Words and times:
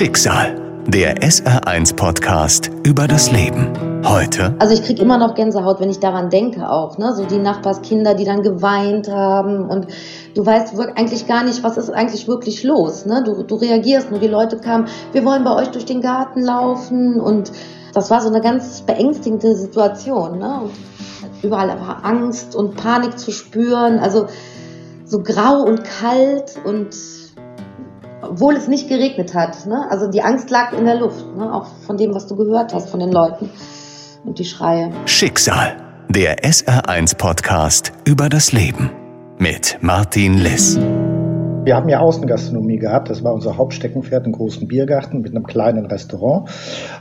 Schicksal. 0.00 0.82
Der 0.86 1.18
SR1-Podcast 1.18 2.70
über 2.84 3.06
das 3.06 3.30
Leben. 3.32 4.02
Heute. 4.02 4.54
Also 4.58 4.72
ich 4.72 4.82
kriege 4.82 5.02
immer 5.02 5.18
noch 5.18 5.34
Gänsehaut, 5.34 5.78
wenn 5.78 5.90
ich 5.90 6.00
daran 6.00 6.30
denke 6.30 6.70
auch. 6.70 6.96
Ne? 6.96 7.14
So 7.14 7.26
die 7.26 7.36
Nachbarskinder, 7.36 8.14
die 8.14 8.24
dann 8.24 8.40
geweint 8.40 9.10
haben. 9.10 9.68
Und 9.68 9.88
du 10.34 10.46
weißt 10.46 10.74
eigentlich 10.96 11.28
gar 11.28 11.44
nicht, 11.44 11.62
was 11.64 11.76
ist 11.76 11.90
eigentlich 11.90 12.26
wirklich 12.28 12.64
los. 12.64 13.04
Ne? 13.04 13.22
Du, 13.26 13.42
du 13.42 13.56
reagierst 13.56 14.10
nur. 14.10 14.20
Die 14.20 14.26
Leute 14.26 14.56
kamen, 14.56 14.86
wir 15.12 15.22
wollen 15.26 15.44
bei 15.44 15.54
euch 15.54 15.68
durch 15.68 15.84
den 15.84 16.00
Garten 16.00 16.40
laufen. 16.40 17.20
Und 17.20 17.52
das 17.92 18.10
war 18.10 18.22
so 18.22 18.30
eine 18.30 18.40
ganz 18.40 18.80
beängstigende 18.80 19.54
Situation. 19.54 20.38
Ne? 20.38 20.60
Und 20.62 21.44
überall 21.44 21.78
war 21.78 22.06
Angst 22.06 22.56
und 22.56 22.74
Panik 22.74 23.18
zu 23.18 23.32
spüren. 23.32 23.98
Also 23.98 24.28
so 25.04 25.22
grau 25.22 25.60
und 25.60 25.84
kalt 25.84 26.54
und 26.64 27.19
obwohl 28.22 28.56
es 28.56 28.68
nicht 28.68 28.88
geregnet 28.88 29.34
hat. 29.34 29.66
Ne? 29.66 29.86
Also 29.90 30.08
die 30.08 30.22
Angst 30.22 30.50
lag 30.50 30.72
in 30.72 30.84
der 30.84 30.96
Luft, 30.96 31.24
ne? 31.36 31.52
auch 31.52 31.66
von 31.86 31.96
dem, 31.96 32.14
was 32.14 32.26
du 32.26 32.36
gehört 32.36 32.74
hast 32.74 32.90
von 32.90 33.00
den 33.00 33.12
Leuten 33.12 33.50
und 34.24 34.38
die 34.38 34.44
Schreie. 34.44 34.92
Schicksal, 35.06 35.76
der 36.08 36.38
SR1-Podcast 36.44 37.92
über 38.04 38.28
das 38.28 38.52
Leben 38.52 38.90
mit 39.38 39.78
Martin 39.80 40.38
Liss. 40.38 40.78
Wir 41.62 41.76
haben 41.76 41.90
ja 41.90 42.00
Außengastronomie 42.00 42.78
gehabt. 42.78 43.10
Das 43.10 43.22
war 43.22 43.34
unser 43.34 43.58
Hauptsteckenpferd, 43.58 44.24
einen 44.24 44.32
großen 44.32 44.66
Biergarten 44.66 45.20
mit 45.20 45.32
einem 45.36 45.44
kleinen 45.46 45.84
Restaurant. 45.84 46.48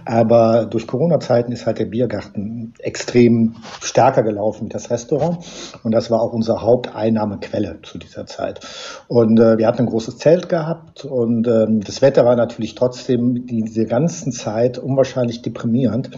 Aber 0.03 0.65
durch 0.65 0.85
Corona-Zeiten 0.85 1.53
ist 1.53 1.65
halt 1.65 1.79
der 1.79 1.85
Biergarten 1.85 2.73
extrem 2.79 3.55
stärker 3.79 4.21
gelaufen 4.21 4.65
wie 4.65 4.69
das 4.69 4.91
Restaurant. 4.91 5.37
Und 5.83 5.93
das 5.93 6.11
war 6.11 6.21
auch 6.21 6.33
unsere 6.33 6.61
Haupteinnahmequelle 6.61 7.79
zu 7.83 7.97
dieser 7.97 8.25
Zeit. 8.25 8.59
Und 9.07 9.39
äh, 9.39 9.57
wir 9.57 9.65
hatten 9.65 9.83
ein 9.83 9.85
großes 9.85 10.17
Zelt 10.17 10.49
gehabt 10.49 11.05
und 11.05 11.47
ähm, 11.47 11.79
das 11.79 12.01
Wetter 12.01 12.25
war 12.25 12.35
natürlich 12.35 12.75
trotzdem 12.75 13.45
diese 13.45 13.85
ganzen 13.85 14.33
Zeit 14.33 14.77
unwahrscheinlich 14.77 15.41
deprimierend, 15.41 16.11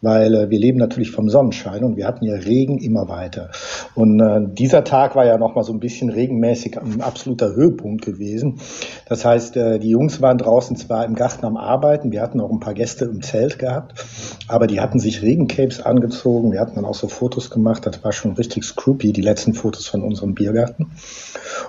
weil 0.00 0.34
äh, 0.34 0.50
wir 0.50 0.58
leben 0.60 0.78
natürlich 0.78 1.10
vom 1.10 1.28
Sonnenschein 1.28 1.82
und 1.82 1.96
wir 1.96 2.06
hatten 2.06 2.24
ja 2.24 2.34
Regen 2.34 2.78
immer 2.78 3.08
weiter. 3.08 3.50
Und 3.96 4.20
äh, 4.20 4.40
dieser 4.46 4.84
Tag 4.84 5.16
war 5.16 5.26
ja 5.26 5.38
nochmal 5.38 5.64
so 5.64 5.72
ein 5.72 5.80
bisschen 5.80 6.10
regenmäßig 6.10 6.78
ein 6.78 7.00
absoluter 7.00 7.54
Höhepunkt 7.54 7.79
gewesen. 7.80 8.60
Das 9.06 9.24
heißt, 9.24 9.56
äh, 9.56 9.78
die 9.78 9.90
Jungs 9.90 10.20
waren 10.20 10.38
draußen 10.38 10.76
zwar 10.76 11.04
im 11.04 11.14
Garten 11.14 11.44
am 11.44 11.56
Arbeiten, 11.56 12.12
wir 12.12 12.22
hatten 12.22 12.40
auch 12.40 12.50
ein 12.50 12.60
paar 12.60 12.74
Gäste 12.74 13.06
im 13.06 13.22
Zelt 13.22 13.58
gehabt, 13.58 14.04
aber 14.48 14.66
die 14.66 14.80
hatten 14.80 14.98
sich 14.98 15.22
Regencapes 15.22 15.80
angezogen. 15.80 16.52
Wir 16.52 16.60
hatten 16.60 16.74
dann 16.76 16.84
auch 16.84 16.94
so 16.94 17.08
Fotos 17.08 17.50
gemacht. 17.50 17.86
Das 17.86 18.02
war 18.04 18.12
schon 18.12 18.32
richtig 18.32 18.64
scroopy, 18.64 19.12
die 19.12 19.22
letzten 19.22 19.54
Fotos 19.54 19.86
von 19.86 20.02
unserem 20.02 20.34
Biergarten. 20.34 20.92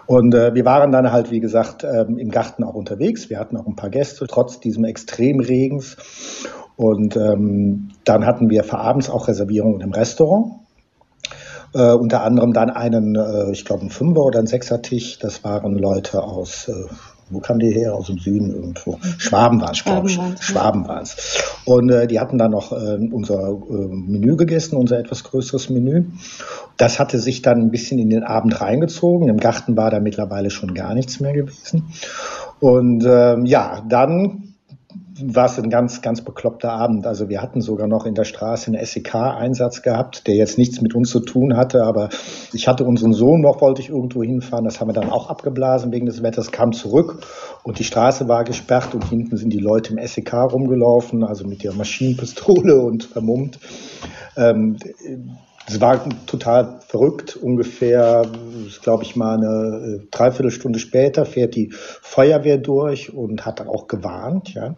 Und 0.07 0.33
äh, 0.33 0.53
wir 0.53 0.65
waren 0.65 0.91
dann 0.91 1.11
halt, 1.11 1.31
wie 1.31 1.39
gesagt, 1.39 1.83
ähm, 1.83 2.17
im 2.17 2.31
Garten 2.31 2.63
auch 2.63 2.73
unterwegs. 2.73 3.29
Wir 3.29 3.39
hatten 3.39 3.57
auch 3.57 3.67
ein 3.67 3.75
paar 3.75 3.89
Gäste, 3.89 4.25
trotz 4.27 4.59
diesem 4.59 4.83
Extremregens. 4.83 5.97
Und 6.75 7.15
ähm, 7.15 7.89
dann 8.03 8.25
hatten 8.25 8.49
wir 8.49 8.63
für 8.63 8.79
abends 8.79 9.09
auch 9.09 9.27
Reservierungen 9.27 9.81
im 9.81 9.91
Restaurant. 9.91 10.60
Äh, 11.73 11.93
unter 11.93 12.23
anderem 12.23 12.53
dann 12.53 12.69
einen, 12.69 13.15
äh, 13.15 13.51
ich 13.51 13.65
glaube, 13.65 13.85
ein 13.85 13.89
Fünfer- 13.89 14.25
oder 14.25 14.39
ein 14.39 14.47
Sechser-Tisch. 14.47 15.19
Das 15.19 15.43
waren 15.43 15.77
Leute 15.77 16.21
aus, 16.21 16.67
äh, 16.67 16.73
wo 17.29 17.39
kamen 17.39 17.59
die 17.59 17.71
her? 17.71 17.95
Aus 17.95 18.07
dem 18.07 18.17
Süden 18.17 18.53
irgendwo. 18.53 18.99
Schwaben 19.17 19.61
waren 19.61 19.71
es, 19.71 19.83
glaube 19.83 20.09
ich. 20.09 20.19
Schwaben 20.41 20.87
waren 20.87 21.03
es. 21.03 21.41
Und 21.65 21.89
äh, 21.89 22.07
die 22.07 22.19
hatten 22.19 22.37
dann 22.37 22.51
noch 22.51 22.73
äh, 22.73 22.97
unser 23.11 23.51
äh, 23.51 23.87
Menü 23.87 24.35
gegessen, 24.35 24.75
unser 24.75 24.99
etwas 24.99 25.23
größeres 25.23 25.69
Menü. 25.69 26.05
Das 26.75 26.99
hatte 26.99 27.19
sich 27.19 27.41
dann 27.41 27.61
ein 27.61 27.71
bisschen 27.71 27.99
in 27.99 28.09
den 28.09 28.23
Abend 28.23 28.59
reingezogen. 28.59 29.29
Im 29.29 29.37
Garten 29.37 29.77
war 29.77 29.91
da 29.91 30.01
mittlerweile 30.01 30.49
schon 30.49 30.73
gar 30.73 30.93
nichts 30.93 31.21
mehr 31.21 31.33
gewesen. 31.33 31.93
Und 32.59 33.05
ähm, 33.07 33.45
ja, 33.45 33.81
dann 33.87 34.50
war 35.23 35.45
es 35.45 35.59
ein 35.59 35.69
ganz, 35.69 36.01
ganz 36.01 36.21
bekloppter 36.21 36.71
Abend. 36.71 37.05
Also 37.05 37.29
wir 37.29 37.41
hatten 37.41 37.61
sogar 37.61 37.87
noch 37.87 38.05
in 38.05 38.15
der 38.15 38.23
Straße 38.23 38.71
einen 38.71 38.83
SEK-Einsatz 38.83 39.81
gehabt, 39.81 40.27
der 40.27 40.35
jetzt 40.35 40.57
nichts 40.57 40.81
mit 40.81 40.95
uns 40.95 41.09
zu 41.09 41.19
tun 41.19 41.55
hatte, 41.55 41.83
aber 41.83 42.09
ich 42.53 42.67
hatte 42.67 42.83
unseren 42.83 43.13
Sohn 43.13 43.41
noch, 43.41 43.61
wollte 43.61 43.81
ich 43.81 43.89
irgendwo 43.89 44.23
hinfahren. 44.23 44.65
Das 44.65 44.79
haben 44.79 44.89
wir 44.89 44.93
dann 44.93 45.09
auch 45.09 45.29
abgeblasen 45.29 45.91
wegen 45.91 46.05
des 46.05 46.23
Wetters, 46.23 46.51
kam 46.51 46.71
zurück 46.71 47.25
und 47.63 47.79
die 47.79 47.83
Straße 47.83 48.27
war 48.27 48.43
gesperrt 48.43 48.93
und 48.93 49.07
hinten 49.09 49.37
sind 49.37 49.51
die 49.51 49.59
Leute 49.59 49.93
im 49.93 50.05
SEK 50.05 50.33
rumgelaufen, 50.33 51.23
also 51.23 51.45
mit 51.45 51.63
der 51.63 51.73
Maschinenpistole 51.73 52.79
und 52.81 53.03
vermummt. 53.03 53.59
Ähm, 54.37 54.77
es 55.67 55.79
war 55.79 56.03
total 56.25 56.79
verrückt. 56.87 57.35
Ungefähr, 57.35 58.23
glaube 58.81 59.03
ich 59.03 59.15
mal, 59.15 59.35
eine 59.35 60.01
äh, 60.01 60.07
Dreiviertelstunde 60.11 60.79
später 60.79 61.25
fährt 61.25 61.55
die 61.55 61.71
Feuerwehr 61.71 62.57
durch 62.57 63.13
und 63.13 63.45
hat 63.45 63.59
dann 63.59 63.67
auch 63.67 63.87
gewarnt. 63.87 64.53
Ja. 64.53 64.75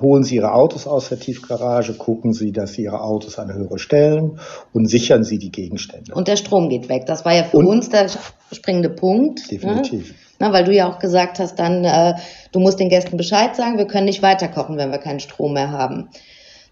Holen 0.00 0.24
Sie 0.24 0.36
Ihre 0.36 0.52
Autos 0.52 0.86
aus 0.86 1.08
der 1.08 1.18
Tiefgarage, 1.18 1.94
gucken 1.94 2.32
Sie, 2.32 2.52
dass 2.52 2.72
Sie 2.72 2.82
Ihre 2.82 3.00
Autos 3.00 3.38
an 3.38 3.52
Höhe 3.52 3.78
stellen 3.78 4.40
und 4.72 4.86
sichern 4.86 5.24
Sie 5.24 5.38
die 5.38 5.50
Gegenstände. 5.50 6.14
Und 6.14 6.28
der 6.28 6.36
Strom 6.36 6.68
geht 6.68 6.88
weg. 6.88 7.06
Das 7.06 7.24
war 7.24 7.34
ja 7.34 7.44
für 7.44 7.58
und 7.58 7.66
uns 7.66 7.88
der 7.88 8.08
springende 8.52 8.90
Punkt. 8.90 9.40
Ne? 9.50 9.58
Definitiv. 9.58 10.10
Ne? 10.10 10.16
Na, 10.40 10.52
weil 10.52 10.64
du 10.64 10.72
ja 10.72 10.88
auch 10.88 10.98
gesagt 10.98 11.40
hast, 11.40 11.58
dann, 11.58 11.84
äh, 11.84 12.14
du 12.52 12.60
musst 12.60 12.78
den 12.78 12.88
Gästen 12.88 13.16
Bescheid 13.16 13.56
sagen, 13.56 13.76
wir 13.76 13.86
können 13.86 14.06
nicht 14.06 14.22
weiterkochen, 14.22 14.76
wenn 14.76 14.90
wir 14.90 14.98
keinen 14.98 15.20
Strom 15.20 15.54
mehr 15.54 15.72
haben. 15.72 16.10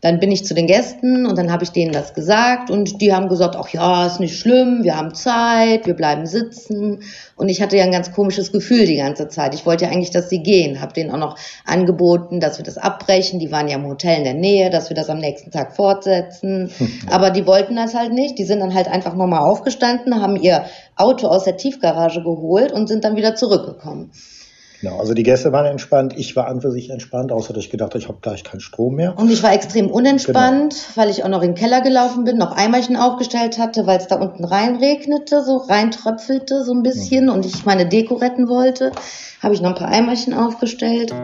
Dann 0.07 0.21
bin 0.21 0.31
ich 0.31 0.45
zu 0.45 0.55
den 0.55 0.69
Gästen 0.69 1.27
und 1.27 1.37
dann 1.37 1.51
habe 1.51 1.65
ich 1.65 1.73
denen 1.73 1.91
das 1.91 2.15
gesagt 2.15 2.71
und 2.71 3.01
die 3.01 3.13
haben 3.13 3.29
gesagt, 3.29 3.57
ach 3.57 3.69
ja, 3.71 4.07
ist 4.07 4.21
nicht 4.21 4.39
schlimm, 4.39 4.85
wir 4.85 4.97
haben 4.97 5.17
Zeit, 5.17 5.85
wir 5.85 5.95
bleiben 5.95 6.27
sitzen. 6.27 7.03
Und 7.35 7.49
ich 7.49 7.61
hatte 7.61 7.77
ja 7.77 7.83
ein 7.83 7.91
ganz 7.91 8.13
komisches 8.13 8.53
Gefühl 8.53 8.87
die 8.87 8.99
ganze 8.99 9.27
Zeit. 9.27 9.53
Ich 9.53 9.67
wollte 9.67 9.85
ja 9.85 9.91
eigentlich, 9.91 10.13
dass 10.13 10.31
sie 10.31 10.45
gehen. 10.45 10.81
Habe 10.81 10.93
denen 10.93 11.11
auch 11.11 11.19
noch 11.19 11.37
angeboten, 11.65 12.39
dass 12.39 12.59
wir 12.59 12.65
das 12.65 12.79
abbrechen. 12.79 13.41
Die 13.41 13.51
waren 13.51 13.67
ja 13.67 13.79
im 13.79 13.89
Hotel 13.89 14.19
in 14.19 14.23
der 14.23 14.35
Nähe, 14.35 14.71
dass 14.71 14.91
wir 14.91 14.95
das 14.95 15.11
am 15.11 15.19
nächsten 15.19 15.51
Tag 15.51 15.75
fortsetzen. 15.75 16.71
Aber 17.11 17.31
die 17.31 17.45
wollten 17.45 17.75
das 17.75 17.95
halt 17.95 18.13
nicht. 18.13 18.39
Die 18.39 18.45
sind 18.45 18.61
dann 18.61 18.75
halt 18.75 18.87
einfach 18.87 19.17
nochmal 19.17 19.41
aufgestanden, 19.41 20.23
haben 20.23 20.37
ihr 20.37 20.67
Auto 20.95 21.27
aus 21.27 21.43
der 21.43 21.57
Tiefgarage 21.57 22.23
geholt 22.23 22.71
und 22.71 22.87
sind 22.87 23.03
dann 23.03 23.17
wieder 23.17 23.35
zurückgekommen. 23.35 24.13
Genau, 24.81 24.99
also 24.99 25.15
die 25.15 25.23
Gäste 25.23 25.53
waren 25.53 25.65
entspannt, 25.65 26.15
ich 26.17 26.37
war 26.37 26.49
an 26.49 26.61
für 26.61 26.71
sich 26.71 26.91
entspannt, 26.91 27.33
außer 27.33 27.55
dass 27.55 27.65
ich 27.65 27.71
gedacht 27.71 27.91
habe, 27.91 27.99
ich 27.99 28.09
habe 28.09 28.19
gleich 28.21 28.45
keinen 28.45 28.61
Strom 28.61 28.97
mehr. 28.97 29.19
Und 29.19 29.31
ich 29.31 29.43
war 29.43 29.53
extrem 29.53 29.91
unentspannt, 29.91 30.75
genau. 30.75 30.97
weil 30.97 31.11
ich 31.11 31.25
auch 31.25 31.29
noch 31.29 31.43
in 31.43 31.53
den 31.53 31.55
Keller 31.55 31.81
gelaufen 31.81 32.25
bin, 32.25 32.37
noch 32.37 32.53
Eimerchen 32.53 32.97
aufgestellt 32.97 33.59
hatte, 33.59 33.87
weil 33.87 33.99
es 33.99 34.07
da 34.07 34.17
unten 34.17 34.45
reinregnete, 34.45 35.43
so 35.43 35.57
reintröpfelte 35.57 36.65
so 36.65 36.73
ein 36.73 36.83
bisschen 36.83 37.27
mhm. 37.27 37.33
und 37.33 37.47
ich 37.47 37.65
meine 37.65 37.87
Deko 37.87 38.17
retten 38.17 38.49
wollte, 38.49 38.93
habe 39.43 39.55
ich 39.55 39.63
noch 39.63 39.71
ein 39.71 39.77
paar 39.77 39.89
Eimerchen 39.89 40.35
aufgestellt. 40.35 41.15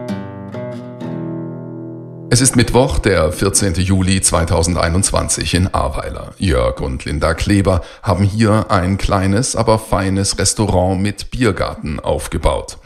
Es 2.33 2.41
ist 2.41 2.55
Mittwoch, 2.55 2.97
der 2.97 3.31
14. 3.31 3.75
Juli 3.75 4.19
2021 4.19 5.53
in 5.53 5.71
Ahrweiler. 5.71 6.33
Jörg 6.39 6.81
und 6.81 7.05
Linda 7.05 7.35
Kleber 7.35 7.81
haben 8.01 8.23
hier 8.23 8.71
ein 8.71 8.97
kleines, 8.97 9.55
aber 9.55 9.77
feines 9.77 10.39
Restaurant 10.39 10.99
mit 10.99 11.29
Biergarten 11.29 11.99
aufgebaut. 11.99 12.79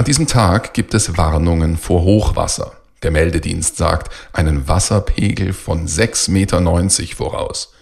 An 0.00 0.06
diesem 0.06 0.26
Tag 0.26 0.72
gibt 0.72 0.94
es 0.94 1.18
Warnungen 1.18 1.76
vor 1.76 2.00
Hochwasser. 2.00 2.72
Der 3.02 3.10
Meldedienst 3.10 3.76
sagt 3.76 4.10
einen 4.32 4.66
Wasserpegel 4.66 5.52
von 5.52 5.86
6,90 5.86 6.30
Meter 6.30 7.14
voraus. 7.14 7.74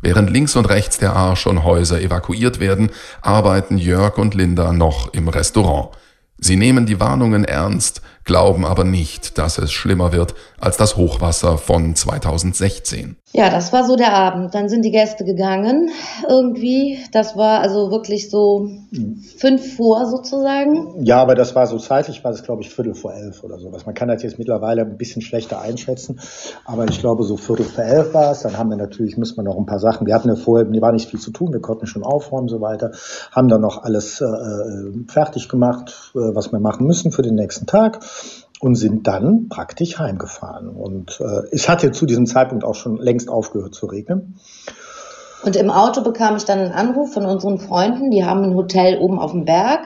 Während 0.00 0.30
links 0.30 0.54
und 0.54 0.66
rechts 0.66 0.98
der 0.98 1.16
Ahr 1.16 1.34
schon 1.34 1.64
Häuser 1.64 2.00
evakuiert 2.00 2.60
werden, 2.60 2.90
arbeiten 3.22 3.76
Jörg 3.76 4.18
und 4.18 4.34
Linda 4.34 4.72
noch 4.72 5.12
im 5.14 5.26
Restaurant. 5.26 5.88
Sie 6.38 6.54
nehmen 6.54 6.86
die 6.86 7.00
Warnungen 7.00 7.44
ernst, 7.44 8.02
glauben 8.24 8.64
aber 8.64 8.84
nicht, 8.84 9.38
dass 9.38 9.58
es 9.58 9.72
schlimmer 9.72 10.12
wird 10.12 10.34
als 10.58 10.76
das 10.76 10.96
Hochwasser 10.96 11.58
von 11.58 11.94
2016. 11.94 13.16
Ja, 13.36 13.50
das 13.50 13.72
war 13.72 13.84
so 13.84 13.96
der 13.96 14.14
Abend. 14.14 14.54
Dann 14.54 14.68
sind 14.68 14.84
die 14.84 14.92
Gäste 14.92 15.24
gegangen 15.24 15.90
irgendwie. 16.28 16.98
Das 17.12 17.36
war 17.36 17.60
also 17.60 17.90
wirklich 17.90 18.30
so 18.30 18.68
fünf 19.38 19.76
vor 19.76 20.06
sozusagen. 20.06 21.04
Ja, 21.04 21.20
aber 21.20 21.34
das 21.34 21.56
war 21.56 21.66
so 21.66 21.78
zeitlich, 21.78 22.22
war 22.22 22.30
das 22.30 22.44
glaube 22.44 22.62
ich 22.62 22.72
Viertel 22.72 22.94
vor 22.94 23.12
elf 23.12 23.42
oder 23.42 23.58
sowas. 23.58 23.86
Man 23.86 23.94
kann 23.96 24.06
das 24.06 24.22
jetzt 24.22 24.38
mittlerweile 24.38 24.82
ein 24.82 24.96
bisschen 24.96 25.20
schlechter 25.20 25.60
einschätzen, 25.60 26.20
aber 26.64 26.84
ich 26.88 27.00
glaube 27.00 27.24
so 27.24 27.36
Viertel 27.36 27.66
vor 27.66 27.82
elf 27.82 28.14
war 28.14 28.30
es. 28.30 28.42
Dann 28.42 28.56
haben 28.56 28.70
wir 28.70 28.76
natürlich, 28.76 29.18
müssen 29.18 29.36
wir 29.36 29.42
noch 29.42 29.58
ein 29.58 29.66
paar 29.66 29.80
Sachen, 29.80 30.06
wir 30.06 30.14
hatten 30.14 30.28
ja 30.28 30.36
vorher, 30.36 30.64
mir 30.66 30.80
war 30.80 30.92
nicht 30.92 31.10
viel 31.10 31.20
zu 31.20 31.32
tun, 31.32 31.52
wir 31.52 31.60
konnten 31.60 31.86
schon 31.86 32.04
aufräumen 32.04 32.44
und 32.44 32.50
so 32.50 32.60
weiter, 32.60 32.92
haben 33.32 33.48
dann 33.48 33.60
noch 33.60 33.82
alles 33.82 34.20
äh, 34.20 34.26
fertig 35.08 35.48
gemacht, 35.48 36.12
äh, 36.14 36.18
was 36.18 36.52
wir 36.52 36.60
machen 36.60 36.86
müssen 36.86 37.10
für 37.10 37.22
den 37.22 37.34
nächsten 37.34 37.66
Tag 37.66 38.04
und 38.60 38.76
sind 38.76 39.06
dann 39.06 39.48
praktisch 39.48 39.98
heimgefahren. 39.98 40.68
Und 40.68 41.20
äh, 41.20 41.42
es 41.52 41.68
hatte 41.68 41.92
zu 41.92 42.06
diesem 42.06 42.26
Zeitpunkt 42.26 42.64
auch 42.64 42.74
schon 42.74 42.96
längst 42.96 43.28
aufgehört 43.28 43.74
zu 43.74 43.86
regnen. 43.86 44.36
Und 45.44 45.56
im 45.56 45.70
Auto 45.70 46.02
bekam 46.02 46.36
ich 46.36 46.44
dann 46.44 46.58
einen 46.58 46.72
Anruf 46.72 47.12
von 47.12 47.26
unseren 47.26 47.58
Freunden, 47.58 48.10
die 48.10 48.24
haben 48.24 48.42
ein 48.42 48.54
Hotel 48.54 48.98
oben 48.98 49.18
auf 49.18 49.32
dem 49.32 49.44
Berg. 49.44 49.80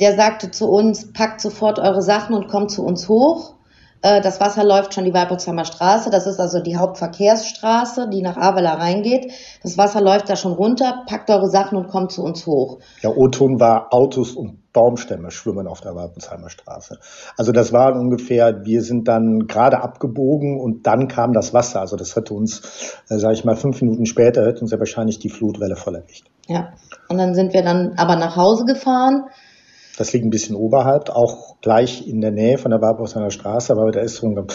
Der 0.00 0.14
sagte 0.16 0.50
zu 0.50 0.68
uns, 0.68 1.12
packt 1.12 1.40
sofort 1.40 1.78
eure 1.78 2.02
Sachen 2.02 2.34
und 2.34 2.48
kommt 2.48 2.70
zu 2.70 2.84
uns 2.84 3.08
hoch, 3.08 3.54
das 4.02 4.40
Wasser 4.40 4.64
läuft 4.64 4.94
schon 4.94 5.04
die 5.04 5.14
Weibersheimer 5.14 5.64
Straße. 5.64 6.10
Das 6.10 6.26
ist 6.26 6.40
also 6.40 6.60
die 6.60 6.76
Hauptverkehrsstraße, 6.76 8.08
die 8.08 8.20
nach 8.20 8.36
Avela 8.36 8.74
reingeht. 8.74 9.32
Das 9.62 9.78
Wasser 9.78 10.00
läuft 10.00 10.28
da 10.28 10.36
schon 10.36 10.52
runter, 10.52 11.04
packt 11.06 11.30
eure 11.30 11.48
Sachen 11.48 11.78
und 11.78 11.88
kommt 11.88 12.10
zu 12.10 12.22
uns 12.22 12.46
hoch. 12.46 12.80
Ja, 13.02 13.10
O-Ton 13.10 13.60
war 13.60 13.94
Autos 13.94 14.32
und 14.32 14.72
Baumstämme 14.72 15.30
schwimmen 15.30 15.68
auf 15.68 15.80
der 15.82 15.94
Weibersheimer 15.94 16.48
Straße. 16.48 16.98
Also 17.36 17.52
das 17.52 17.72
war 17.72 17.94
ungefähr, 17.94 18.64
wir 18.64 18.82
sind 18.82 19.06
dann 19.06 19.46
gerade 19.46 19.82
abgebogen 19.82 20.58
und 20.58 20.86
dann 20.86 21.08
kam 21.08 21.32
das 21.32 21.52
Wasser. 21.54 21.80
Also 21.80 21.96
das 21.96 22.16
hätte 22.16 22.34
uns, 22.34 22.96
äh, 23.08 23.18
sage 23.18 23.34
ich 23.34 23.44
mal, 23.44 23.54
fünf 23.54 23.82
Minuten 23.82 24.06
später 24.06 24.44
hätte 24.46 24.62
uns 24.62 24.72
ja 24.72 24.78
wahrscheinlich 24.78 25.18
die 25.18 25.28
Flutwelle 25.28 25.76
voll 25.76 25.96
erwischt. 25.96 26.26
Ja, 26.48 26.72
und 27.08 27.18
dann 27.18 27.34
sind 27.34 27.52
wir 27.52 27.62
dann 27.62 27.92
aber 27.98 28.16
nach 28.16 28.36
Hause 28.36 28.64
gefahren 28.64 29.26
das 29.98 30.12
liegt 30.12 30.24
ein 30.24 30.30
bisschen 30.30 30.56
oberhalb, 30.56 31.10
auch 31.10 31.56
gleich 31.60 32.06
in 32.08 32.20
der 32.20 32.30
Nähe 32.30 32.56
von 32.58 32.70
der 32.70 32.80
Warbrauchsheimer 32.80 33.30
Straße, 33.30 33.72
aber 33.72 33.90
da 33.92 34.00
ist 34.00 34.16
so 34.16 34.26
ein, 34.26 34.46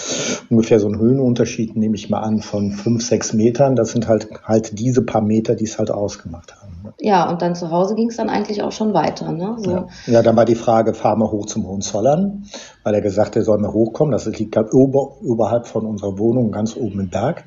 ungefähr 0.49 0.79
so 0.79 0.87
ein 0.87 0.97
Höhenunterschied, 0.97 1.75
nehme 1.75 1.95
ich 1.95 2.09
mal 2.09 2.21
an, 2.21 2.41
von 2.41 2.71
fünf, 2.71 3.05
sechs 3.05 3.33
Metern. 3.33 3.75
Das 3.75 3.91
sind 3.91 4.07
halt 4.07 4.27
halt 4.43 4.79
diese 4.79 5.03
paar 5.03 5.21
Meter, 5.21 5.55
die 5.55 5.65
es 5.65 5.77
halt 5.77 5.91
ausgemacht 5.91 6.55
haben. 6.59 6.81
Ne? 6.83 6.93
Ja, 6.99 7.29
und 7.29 7.41
dann 7.41 7.55
zu 7.55 7.69
Hause 7.69 7.95
ging 7.95 8.09
es 8.09 8.17
dann 8.17 8.29
eigentlich 8.29 8.63
auch 8.63 8.71
schon 8.71 8.93
weiter. 8.93 9.31
Ne? 9.31 9.55
So. 9.59 9.71
Ja. 9.71 9.87
ja. 10.07 10.21
dann 10.23 10.35
war 10.35 10.45
die 10.45 10.55
Frage, 10.55 10.93
fahren 10.93 11.19
wir 11.19 11.31
hoch 11.31 11.45
zum 11.45 11.67
Hohenzollern, 11.67 12.45
weil 12.83 12.95
er 12.95 13.01
gesagt 13.01 13.29
hat, 13.29 13.35
er 13.37 13.43
soll 13.43 13.59
mal 13.59 13.73
hochkommen. 13.73 14.11
Das 14.11 14.25
liegt 14.25 14.55
halt 14.57 14.73
ober, 14.73 15.21
oberhalb 15.21 15.67
von 15.67 15.85
unserer 15.85 16.17
Wohnung, 16.17 16.51
ganz 16.51 16.75
oben 16.75 16.99
im 16.99 17.09
Berg. 17.09 17.43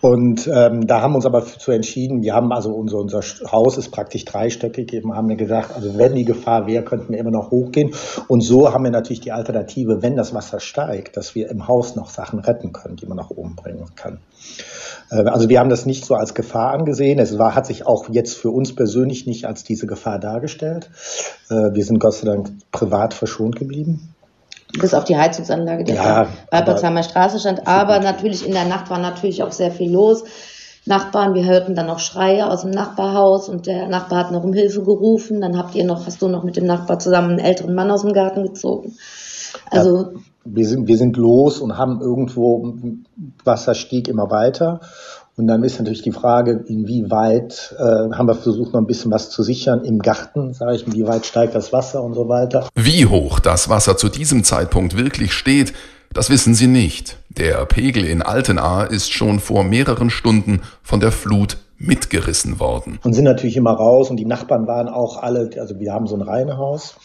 Und 0.00 0.48
ähm, 0.52 0.86
da 0.86 1.00
haben 1.00 1.12
wir 1.12 1.16
uns 1.16 1.26
aber 1.26 1.44
zu 1.44 1.72
entschieden, 1.72 2.22
wir 2.22 2.34
haben 2.34 2.52
also 2.52 2.70
unser, 2.70 2.98
unser 2.98 3.20
Haus 3.50 3.76
ist 3.78 3.90
praktisch 3.90 4.24
dreistöckig, 4.24 4.92
eben 4.92 5.14
haben 5.14 5.28
wir 5.28 5.36
gesagt, 5.36 5.74
also 5.74 5.98
wenn 5.98 6.14
die 6.14 6.24
Gefahr 6.24 6.66
wäre, 6.66 6.84
könnten 6.84 7.12
wir 7.12 7.18
immer 7.18 7.30
noch 7.30 7.50
hochgehen. 7.50 7.92
Und 8.28 8.42
so 8.42 8.72
haben 8.72 8.84
wir 8.84 8.90
natürlich 8.90 9.20
die 9.20 9.32
Alternative, 9.32 10.02
wenn 10.02 10.16
das 10.16 10.34
Wasser 10.34 10.60
steigt, 10.60 11.16
dass 11.16 11.34
wir 11.34 11.50
im 11.50 11.66
Haus 11.66 11.96
noch 11.96 12.10
Sachen 12.10 12.38
retten 12.38 12.72
können, 12.72 12.96
die 12.96 13.06
man 13.06 13.16
nach 13.16 13.30
oben 13.30 13.56
bringen 13.56 13.86
kann. 13.96 14.18
Äh, 15.10 15.24
also 15.24 15.48
wir 15.48 15.58
haben 15.58 15.70
das 15.70 15.86
nicht 15.86 16.04
so 16.04 16.14
als 16.14 16.34
Gefahr 16.34 16.72
angesehen. 16.72 17.18
Es 17.18 17.38
war, 17.38 17.54
hat 17.54 17.66
sich 17.66 17.86
auch 17.86 18.08
jetzt 18.10 18.36
für 18.36 18.50
uns 18.50 18.74
persönlich 18.74 19.26
nicht 19.26 19.46
als 19.46 19.64
diese 19.64 19.86
Gefahr 19.86 20.18
dargestellt. 20.18 20.90
Äh, 21.50 21.74
wir 21.74 21.84
sind 21.84 21.98
Gott 21.98 22.14
sei 22.14 22.26
Dank 22.26 22.50
privat 22.70 23.14
verschont 23.14 23.56
geblieben. 23.56 24.14
Bis 24.72 24.92
auf 24.94 25.04
die 25.04 25.16
Heizungsanlage, 25.16 25.84
die 25.84 25.92
ja, 25.92 26.26
bei 26.50 26.60
Potsdamer 26.60 27.02
Straße 27.02 27.38
stand. 27.40 27.66
Aber 27.66 28.00
natürlich 28.00 28.46
in 28.46 28.52
der 28.52 28.66
Nacht 28.66 28.90
war 28.90 28.98
natürlich 28.98 29.42
auch 29.42 29.52
sehr 29.52 29.70
viel 29.70 29.90
los. 29.90 30.24
Nachbarn, 30.84 31.34
wir 31.34 31.44
hörten 31.44 31.74
dann 31.74 31.86
noch 31.86 31.98
Schreie 31.98 32.50
aus 32.50 32.62
dem 32.62 32.70
Nachbarhaus 32.70 33.48
und 33.48 33.66
der 33.66 33.88
Nachbar 33.88 34.20
hat 34.20 34.32
noch 34.32 34.44
um 34.44 34.52
Hilfe 34.52 34.82
gerufen. 34.82 35.40
Dann 35.40 35.56
habt 35.56 35.74
ihr 35.74 35.84
noch, 35.84 36.06
hast 36.06 36.20
du 36.22 36.28
noch 36.28 36.44
mit 36.44 36.56
dem 36.56 36.66
Nachbar 36.66 36.98
zusammen 36.98 37.30
einen 37.30 37.38
älteren 37.40 37.74
Mann 37.74 37.90
aus 37.90 38.02
dem 38.02 38.12
Garten 38.12 38.42
gezogen. 38.42 38.96
Also 39.70 39.96
ja, 39.96 40.08
wir 40.44 40.66
sind, 40.66 40.86
wir 40.88 40.96
sind 40.96 41.16
los 41.16 41.60
und 41.60 41.76
haben 41.76 42.00
irgendwo 42.00 42.74
Wasser 43.44 43.74
stieg 43.74 44.08
immer 44.08 44.30
weiter 44.30 44.80
und 45.38 45.46
dann 45.46 45.62
ist 45.62 45.78
natürlich 45.78 46.02
die 46.02 46.12
Frage, 46.12 46.64
inwieweit 46.66 47.74
äh, 47.78 47.82
haben 47.82 48.26
wir 48.26 48.34
versucht, 48.34 48.72
noch 48.72 48.80
ein 48.80 48.86
bisschen 48.86 49.12
was 49.12 49.30
zu 49.30 49.42
sichern 49.42 49.84
im 49.84 50.00
Garten, 50.00 50.52
sage 50.52 50.74
ich, 50.74 50.92
wie 50.92 51.06
weit 51.06 51.26
steigt 51.26 51.54
das 51.54 51.72
Wasser 51.72 52.02
und 52.02 52.14
so 52.14 52.28
weiter. 52.28 52.68
Wie 52.74 53.06
hoch 53.06 53.38
das 53.38 53.68
Wasser 53.68 53.96
zu 53.96 54.08
diesem 54.08 54.42
Zeitpunkt 54.42 54.96
wirklich 54.96 55.32
steht, 55.32 55.72
das 56.12 56.30
wissen 56.30 56.54
sie 56.54 56.66
nicht. 56.66 57.18
Der 57.28 57.64
Pegel 57.66 58.04
in 58.04 58.22
Altenahr 58.22 58.90
ist 58.90 59.12
schon 59.12 59.38
vor 59.38 59.62
mehreren 59.62 60.10
Stunden 60.10 60.62
von 60.82 61.00
der 61.00 61.12
Flut 61.12 61.58
mitgerissen 61.78 62.58
worden. 62.58 62.98
Und 63.04 63.12
sind 63.12 63.24
natürlich 63.24 63.56
immer 63.56 63.72
raus 63.72 64.10
und 64.10 64.16
die 64.16 64.24
Nachbarn 64.24 64.66
waren 64.66 64.88
auch 64.88 65.22
alle, 65.22 65.50
also 65.60 65.78
wir 65.78 65.92
haben 65.92 66.08
so 66.08 66.16
ein 66.16 66.22
Reihenhaus, 66.22 66.96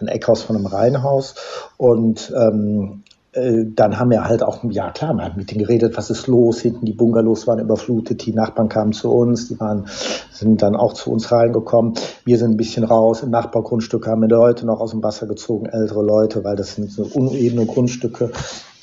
ein 0.00 0.08
Eckhaus 0.08 0.42
von 0.42 0.56
einem 0.56 0.66
Reihenhaus 0.66 1.36
und 1.76 2.32
ähm, 2.36 3.04
äh, 3.06 3.09
dann 3.32 3.98
haben 3.98 4.10
wir 4.10 4.24
halt 4.24 4.42
auch, 4.42 4.64
ja 4.70 4.90
klar, 4.90 5.14
man 5.14 5.24
hat 5.24 5.36
mit 5.36 5.50
denen 5.50 5.60
geredet, 5.60 5.96
was 5.96 6.10
ist 6.10 6.26
los, 6.26 6.60
hinten 6.60 6.84
die 6.84 6.92
Bungalows 6.92 7.46
waren 7.46 7.60
überflutet, 7.60 8.26
die 8.26 8.32
Nachbarn 8.32 8.68
kamen 8.68 8.92
zu 8.92 9.10
uns, 9.12 9.46
die 9.46 9.60
waren, 9.60 9.86
sind 10.32 10.62
dann 10.62 10.74
auch 10.74 10.94
zu 10.94 11.12
uns 11.12 11.30
reingekommen. 11.30 11.94
Wir 12.24 12.38
sind 12.38 12.52
ein 12.52 12.56
bisschen 12.56 12.82
raus, 12.82 13.22
im 13.22 13.30
Nachbargrundstück 13.30 14.08
haben 14.08 14.22
wir 14.22 14.28
Leute 14.28 14.66
noch 14.66 14.80
aus 14.80 14.90
dem 14.90 15.02
Wasser 15.04 15.28
gezogen, 15.28 15.66
ältere 15.66 16.02
Leute, 16.02 16.42
weil 16.42 16.56
das 16.56 16.74
sind 16.74 16.90
so 16.90 17.04
unebene 17.04 17.66
Grundstücke. 17.66 18.32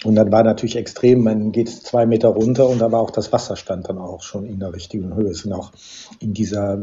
Und 0.04 0.16
dann 0.16 0.32
war 0.32 0.44
natürlich 0.44 0.76
extrem, 0.76 1.24
man 1.24 1.52
geht 1.52 1.70
zwei 1.70 2.06
Meter 2.06 2.30
runter 2.30 2.68
und 2.70 2.80
da 2.80 2.92
war 2.92 3.02
auch 3.02 3.12
das 3.12 3.32
Wasserstand 3.34 3.90
dann 3.90 3.98
auch 3.98 4.22
schon 4.22 4.46
in 4.46 4.60
der 4.60 4.74
richtigen 4.74 5.16
Höhe. 5.16 5.32
Es 5.32 5.40
sind 5.40 5.54
auch 5.54 5.72
in 6.20 6.34
dieser 6.34 6.80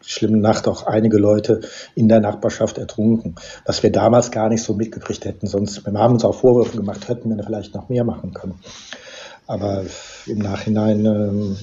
schlimmen 0.00 0.40
Nacht 0.40 0.66
auch 0.66 0.86
einige 0.86 1.18
Leute 1.18 1.60
in 1.94 2.08
der 2.08 2.20
Nachbarschaft 2.20 2.78
ertrunken, 2.78 3.34
was 3.66 3.82
wir 3.82 3.92
damals 3.92 4.30
gar 4.30 4.48
nicht 4.48 4.62
so 4.62 4.72
mitgekriegt 4.72 5.26
hätten. 5.26 5.46
Sonst, 5.46 5.84
wir 5.84 5.98
haben 5.98 6.14
uns 6.14 6.24
auch 6.24 6.34
Vorwürfe 6.34 6.78
gemacht, 6.78 7.08
hätten 7.08 7.36
wir 7.36 7.44
vielleicht 7.44 7.74
noch 7.74 7.90
mehr 7.90 8.04
machen 8.04 8.32
können. 8.32 8.54
Aber 9.46 9.84
im 10.26 10.38
Nachhinein, 10.38 11.04
ähm, 11.04 11.56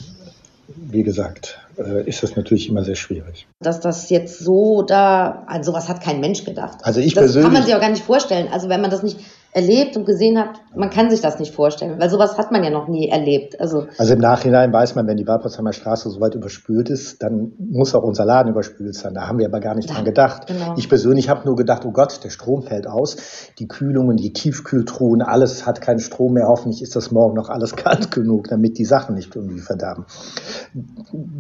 wie 0.68 1.04
gesagt, 1.04 1.60
äh, 1.78 2.08
ist 2.08 2.24
das 2.24 2.36
natürlich 2.36 2.70
immer 2.70 2.84
sehr 2.84 2.96
schwierig. 2.96 3.48
Dass 3.60 3.80
das 3.80 4.10
jetzt 4.10 4.40
so 4.40 4.82
da, 4.82 5.44
also 5.48 5.72
sowas 5.72 5.90
hat 5.90 6.02
kein 6.02 6.20
Mensch 6.20 6.44
gedacht. 6.44 6.80
Also 6.84 7.00
ich 7.00 7.14
das 7.14 7.26
persönlich. 7.26 7.46
kann 7.46 7.54
man 7.54 7.64
sich 7.64 7.76
auch 7.76 7.82
gar 7.82 7.90
nicht 7.90 8.04
vorstellen. 8.04 8.48
Also 8.52 8.70
wenn 8.70 8.82
man 8.82 8.92
das 8.92 9.04
nicht 9.04 9.20
erlebt 9.56 9.96
und 9.96 10.06
gesehen 10.06 10.38
hat, 10.38 10.60
man 10.76 10.90
kann 10.90 11.10
sich 11.10 11.22
das 11.22 11.40
nicht 11.40 11.56
vorstellen, 11.56 11.98
weil 11.98 12.10
sowas 12.10 12.38
hat 12.38 12.52
man 12.52 12.62
ja 12.66 12.70
noch 12.70 12.90
nie 12.90 13.08
erlebt. 13.08 13.58
Also, 13.62 13.88
also 13.98 14.14
im 14.14 14.20
Nachhinein 14.20 14.74
weiß 14.74 14.96
man, 14.96 15.08
wenn 15.08 15.16
die 15.16 15.26
Walposheimer 15.26 15.72
Straße 15.72 16.10
so 16.10 16.20
weit 16.20 16.36
überspült 16.36 16.90
ist, 16.90 17.24
dann 17.24 17.54
muss 17.58 17.96
auch 17.96 18.04
unser 18.04 18.26
Laden 18.26 18.52
überspült 18.52 18.96
sein. 18.96 19.14
Da 19.14 19.30
haben 19.30 19.40
wir 19.40 19.46
aber 19.46 19.62
gar 19.62 19.74
nicht 19.74 19.88
ja, 19.88 19.96
dran 19.96 20.04
gedacht. 20.04 20.48
Genau. 20.48 20.74
Ich 20.76 20.90
persönlich 20.90 21.30
habe 21.30 21.46
nur 21.46 21.56
gedacht, 21.56 21.86
oh 21.86 21.92
Gott, 21.92 22.22
der 22.26 22.32
Strom 22.32 22.64
fällt 22.64 22.86
aus, 22.86 23.16
die 23.58 23.70
Kühlungen, 23.70 24.18
die 24.18 24.34
Tiefkühltruhen, 24.34 25.22
alles 25.22 25.66
hat 25.66 25.80
keinen 25.80 26.00
Strom 26.00 26.34
mehr. 26.34 26.48
Hoffentlich 26.50 26.82
ist 26.82 26.98
das 26.98 27.12
morgen 27.12 27.36
noch 27.36 27.48
alles 27.48 27.76
kalt 27.78 28.12
genug, 28.12 28.50
damit 28.50 28.78
die 28.78 28.86
Sachen 28.86 29.16
nicht 29.16 29.34
irgendwie 29.38 29.62
verderben. 29.62 30.06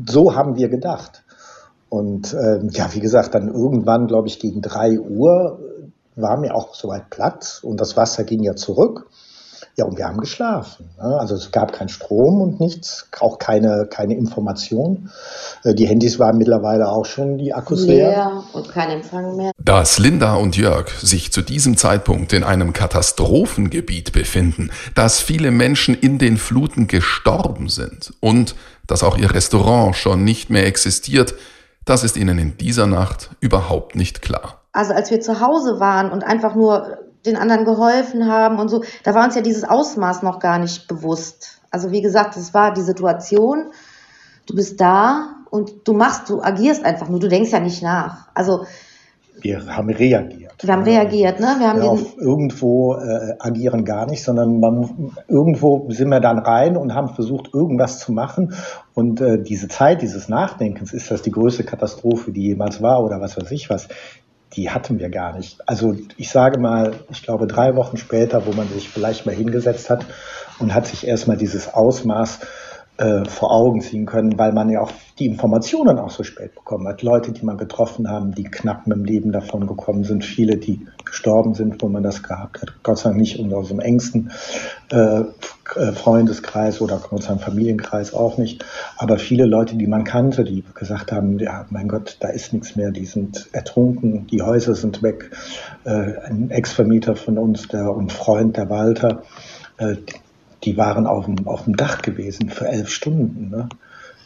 So 0.07 0.33
haben 0.33 0.55
wir 0.55 0.69
gedacht. 0.69 1.25
Und 1.89 2.33
äh, 2.33 2.61
ja, 2.71 2.93
wie 2.93 3.01
gesagt, 3.01 3.35
dann 3.35 3.49
irgendwann, 3.49 4.07
glaube 4.07 4.29
ich, 4.29 4.39
gegen 4.39 4.61
drei 4.61 4.99
Uhr 4.99 5.59
war 6.15 6.37
mir 6.37 6.55
auch 6.55 6.75
soweit 6.75 7.09
platt 7.09 7.59
und 7.63 7.79
das 7.79 7.97
Wasser 7.97 8.23
ging 8.23 8.43
ja 8.43 8.55
zurück. 8.55 9.09
Ja, 9.77 9.83
und 9.83 9.97
wir 9.97 10.05
haben 10.05 10.19
geschlafen. 10.19 10.89
Ne? 10.97 11.17
Also 11.19 11.35
es 11.35 11.51
gab 11.51 11.73
keinen 11.73 11.89
Strom 11.89 12.39
und 12.39 12.61
nichts, 12.61 13.09
auch 13.19 13.39
keine, 13.39 13.87
keine 13.89 14.15
Information. 14.15 15.09
Äh, 15.63 15.73
die 15.73 15.85
Handys 15.85 16.17
waren 16.17 16.37
mittlerweile 16.37 16.87
auch 16.87 17.05
schon 17.05 17.37
die 17.37 17.53
Akkus 17.53 17.83
leer. 17.83 18.09
leer 18.09 18.43
und 18.53 18.69
kein 18.69 18.89
Empfang 18.89 19.35
mehr. 19.35 19.51
Dass 19.57 19.99
Linda 19.99 20.35
und 20.35 20.55
Jörg 20.55 20.89
sich 21.01 21.33
zu 21.33 21.41
diesem 21.41 21.75
Zeitpunkt 21.75 22.31
in 22.31 22.45
einem 22.45 22.71
Katastrophengebiet 22.71 24.13
befinden, 24.13 24.71
dass 24.93 25.19
viele 25.19 25.51
Menschen 25.51 25.93
in 25.93 26.19
den 26.19 26.37
Fluten 26.37 26.87
gestorben 26.87 27.67
sind 27.67 28.13
und 28.21 28.55
dass 28.87 29.03
auch 29.03 29.17
ihr 29.17 29.33
Restaurant 29.33 29.95
schon 29.95 30.23
nicht 30.23 30.49
mehr 30.49 30.67
existiert, 30.67 31.33
das 31.83 32.03
ist 32.03 32.15
ihnen 32.15 32.39
in 32.39 32.57
dieser 32.57 32.87
Nacht 32.87 33.31
überhaupt 33.41 33.95
nicht 33.95 34.21
klar 34.21 34.64
also 34.75 34.93
als 34.93 35.09
wir 35.09 35.21
zu 35.21 35.39
Hause 35.39 35.79
waren 35.79 36.11
und 36.11 36.23
einfach 36.23 36.55
nur 36.55 36.97
den 37.25 37.37
anderen 37.37 37.65
geholfen 37.65 38.31
haben 38.31 38.59
und 38.59 38.69
so, 38.69 38.83
da 39.03 39.15
war 39.15 39.25
uns 39.25 39.35
ja 39.35 39.41
dieses 39.41 39.63
Ausmaß 39.63 40.21
noch 40.21 40.39
gar 40.39 40.59
nicht 40.59 40.87
bewusst. 40.87 41.61
Also 41.71 41.91
wie 41.91 42.01
gesagt, 42.01 42.37
es 42.37 42.53
war 42.53 42.73
die 42.73 42.81
Situation, 42.81 43.71
du 44.45 44.55
bist 44.55 44.79
da 44.79 45.35
und 45.49 45.87
du 45.87 45.93
machst, 45.93 46.29
du 46.29 46.41
agierst 46.41 46.85
einfach 46.85 47.09
nur, 47.09 47.19
du 47.19 47.27
denkst 47.27 47.51
ja 47.51 47.59
nicht 47.59 47.81
nach. 47.81 48.27
Also 48.33 48.65
wir 49.41 49.65
haben 49.67 49.89
reagiert. 49.89 50.63
Wir 50.63 50.73
haben 50.73 50.83
reagiert, 50.83 51.39
ne? 51.39 51.55
Wir 51.59 51.67
haben 51.67 51.81
ja, 51.81 51.89
auf 51.89 52.17
irgendwo 52.17 52.95
äh, 52.95 53.33
agieren 53.39 53.83
gar 53.83 54.05
nicht, 54.07 54.23
sondern 54.23 54.59
man, 54.59 55.11
irgendwo 55.27 55.87
sind 55.89 56.09
wir 56.09 56.21
dann 56.21 56.39
rein 56.39 56.77
und 56.77 56.93
haben 56.93 57.09
versucht, 57.09 57.53
irgendwas 57.53 57.99
zu 57.99 58.13
machen. 58.13 58.53
Und 58.93 59.19
äh, 59.19 59.41
diese 59.41 59.67
Zeit 59.67 60.01
dieses 60.01 60.29
Nachdenkens, 60.29 60.93
ist 60.93 61.11
das 61.11 61.21
die 61.21 61.31
größte 61.31 61.63
Katastrophe, 61.63 62.31
die 62.31 62.43
jemals 62.43 62.81
war 62.81 63.03
oder 63.03 63.19
was 63.19 63.35
weiß 63.37 63.51
ich 63.51 63.69
was, 63.69 63.89
die 64.55 64.69
hatten 64.69 64.99
wir 64.99 65.09
gar 65.09 65.35
nicht. 65.35 65.57
Also 65.67 65.95
ich 66.17 66.29
sage 66.29 66.59
mal, 66.59 66.95
ich 67.09 67.23
glaube 67.23 67.47
drei 67.47 67.75
Wochen 67.75 67.97
später, 67.97 68.45
wo 68.45 68.53
man 68.53 68.69
sich 68.69 68.89
vielleicht 68.89 69.25
mal 69.25 69.35
hingesetzt 69.35 69.89
hat 69.89 70.05
und 70.59 70.73
hat 70.73 70.87
sich 70.87 71.07
erstmal 71.07 71.37
dieses 71.37 71.73
Ausmaß 71.73 72.39
äh, 72.97 73.25
vor 73.25 73.51
Augen 73.51 73.81
ziehen 73.81 74.05
können, 74.05 74.37
weil 74.37 74.53
man 74.53 74.69
ja 74.69 74.81
auch 74.81 74.91
die 75.19 75.25
Informationen 75.25 75.99
auch 75.99 76.09
so 76.09 76.23
spät 76.23 76.55
bekommen 76.55 76.87
hat. 76.87 77.01
Leute, 77.01 77.31
die 77.31 77.45
man 77.45 77.57
getroffen 77.57 78.09
haben, 78.09 78.33
die 78.33 78.43
knapp 78.43 78.87
mit 78.87 78.97
dem 78.97 79.05
Leben 79.05 79.31
davon 79.31 79.67
gekommen 79.67 80.03
sind, 80.03 80.23
viele, 80.23 80.57
die 80.57 80.85
gestorben 81.03 81.53
sind, 81.53 81.81
wo 81.81 81.89
man 81.89 82.03
das 82.03 82.23
gehabt 82.23 82.61
hat. 82.61 82.73
Gott 82.83 82.99
sei 82.99 83.09
Dank 83.09 83.19
nicht 83.21 83.39
unter 83.39 83.57
unserem 83.57 83.79
engsten 83.79 84.31
äh, 84.91 85.21
äh, 85.75 85.91
Freundeskreis 85.93 86.81
oder 86.81 87.01
Gott 87.09 87.23
sei 87.23 87.29
Dank 87.29 87.41
Familienkreis 87.41 88.13
auch 88.13 88.37
nicht. 88.37 88.65
Aber 88.97 89.17
viele 89.17 89.45
Leute, 89.45 89.75
die 89.75 89.87
man 89.87 90.03
kannte, 90.03 90.43
die 90.43 90.63
gesagt 90.73 91.11
haben, 91.11 91.39
ja, 91.39 91.65
mein 91.69 91.87
Gott, 91.87 92.17
da 92.19 92.29
ist 92.29 92.53
nichts 92.53 92.75
mehr, 92.75 92.91
die 92.91 93.05
sind 93.05 93.49
ertrunken, 93.51 94.27
die 94.27 94.41
Häuser 94.41 94.75
sind 94.75 95.03
weg. 95.03 95.31
Äh, 95.83 96.13
ein 96.27 96.49
Ex-Vermieter 96.49 97.15
von 97.15 97.37
uns, 97.37 97.67
der 97.67 97.93
und 97.93 98.11
Freund, 98.11 98.57
der 98.57 98.69
Walter, 98.69 99.23
äh, 99.77 99.95
die 100.65 100.77
waren 100.77 101.07
auf 101.07 101.25
dem, 101.25 101.47
auf 101.47 101.63
dem 101.65 101.75
Dach 101.75 102.01
gewesen 102.01 102.49
für 102.49 102.67
elf 102.67 102.89
Stunden. 102.89 103.49
Ne? 103.49 103.69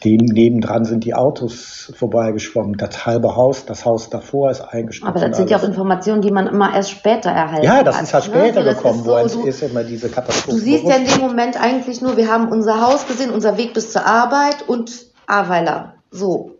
dem 0.04 0.24
nebendran 0.24 0.84
sind 0.84 1.04
die 1.04 1.14
Autos 1.14 1.92
vorbeigeschwommen. 1.96 2.76
Das 2.78 3.04
halbe 3.06 3.36
Haus, 3.36 3.66
das 3.66 3.84
Haus 3.84 4.08
davor 4.08 4.50
ist 4.50 4.60
eingestürzt. 4.60 5.08
Aber 5.08 5.26
das 5.26 5.36
sind 5.36 5.50
ja 5.50 5.58
auch 5.58 5.62
Informationen, 5.62 6.22
die 6.22 6.30
man 6.30 6.46
immer 6.46 6.74
erst 6.74 6.90
später 6.90 7.30
erhält. 7.30 7.64
Ja, 7.64 7.82
das 7.82 8.00
ist 8.00 8.14
halt 8.14 8.28
ne? 8.28 8.34
später 8.34 8.62
ne? 8.62 8.74
gekommen, 8.74 9.04
so, 9.04 9.10
wo 9.10 9.16
es 9.18 9.34
ist 9.34 9.62
immer 9.62 9.84
diese 9.84 10.08
Katastrophe. 10.08 10.56
Du 10.56 10.62
siehst 10.62 10.84
ja 10.84 10.96
in 10.96 11.06
dem 11.06 11.20
Moment 11.20 11.60
eigentlich 11.60 12.00
nur, 12.00 12.16
wir 12.16 12.28
haben 12.28 12.48
unser 12.48 12.80
Haus 12.80 13.06
gesehen, 13.06 13.30
unser 13.30 13.58
Weg 13.58 13.74
bis 13.74 13.92
zur 13.92 14.06
Arbeit 14.06 14.66
und 14.66 14.90
Aweiler. 15.26 15.94
So 16.10 16.56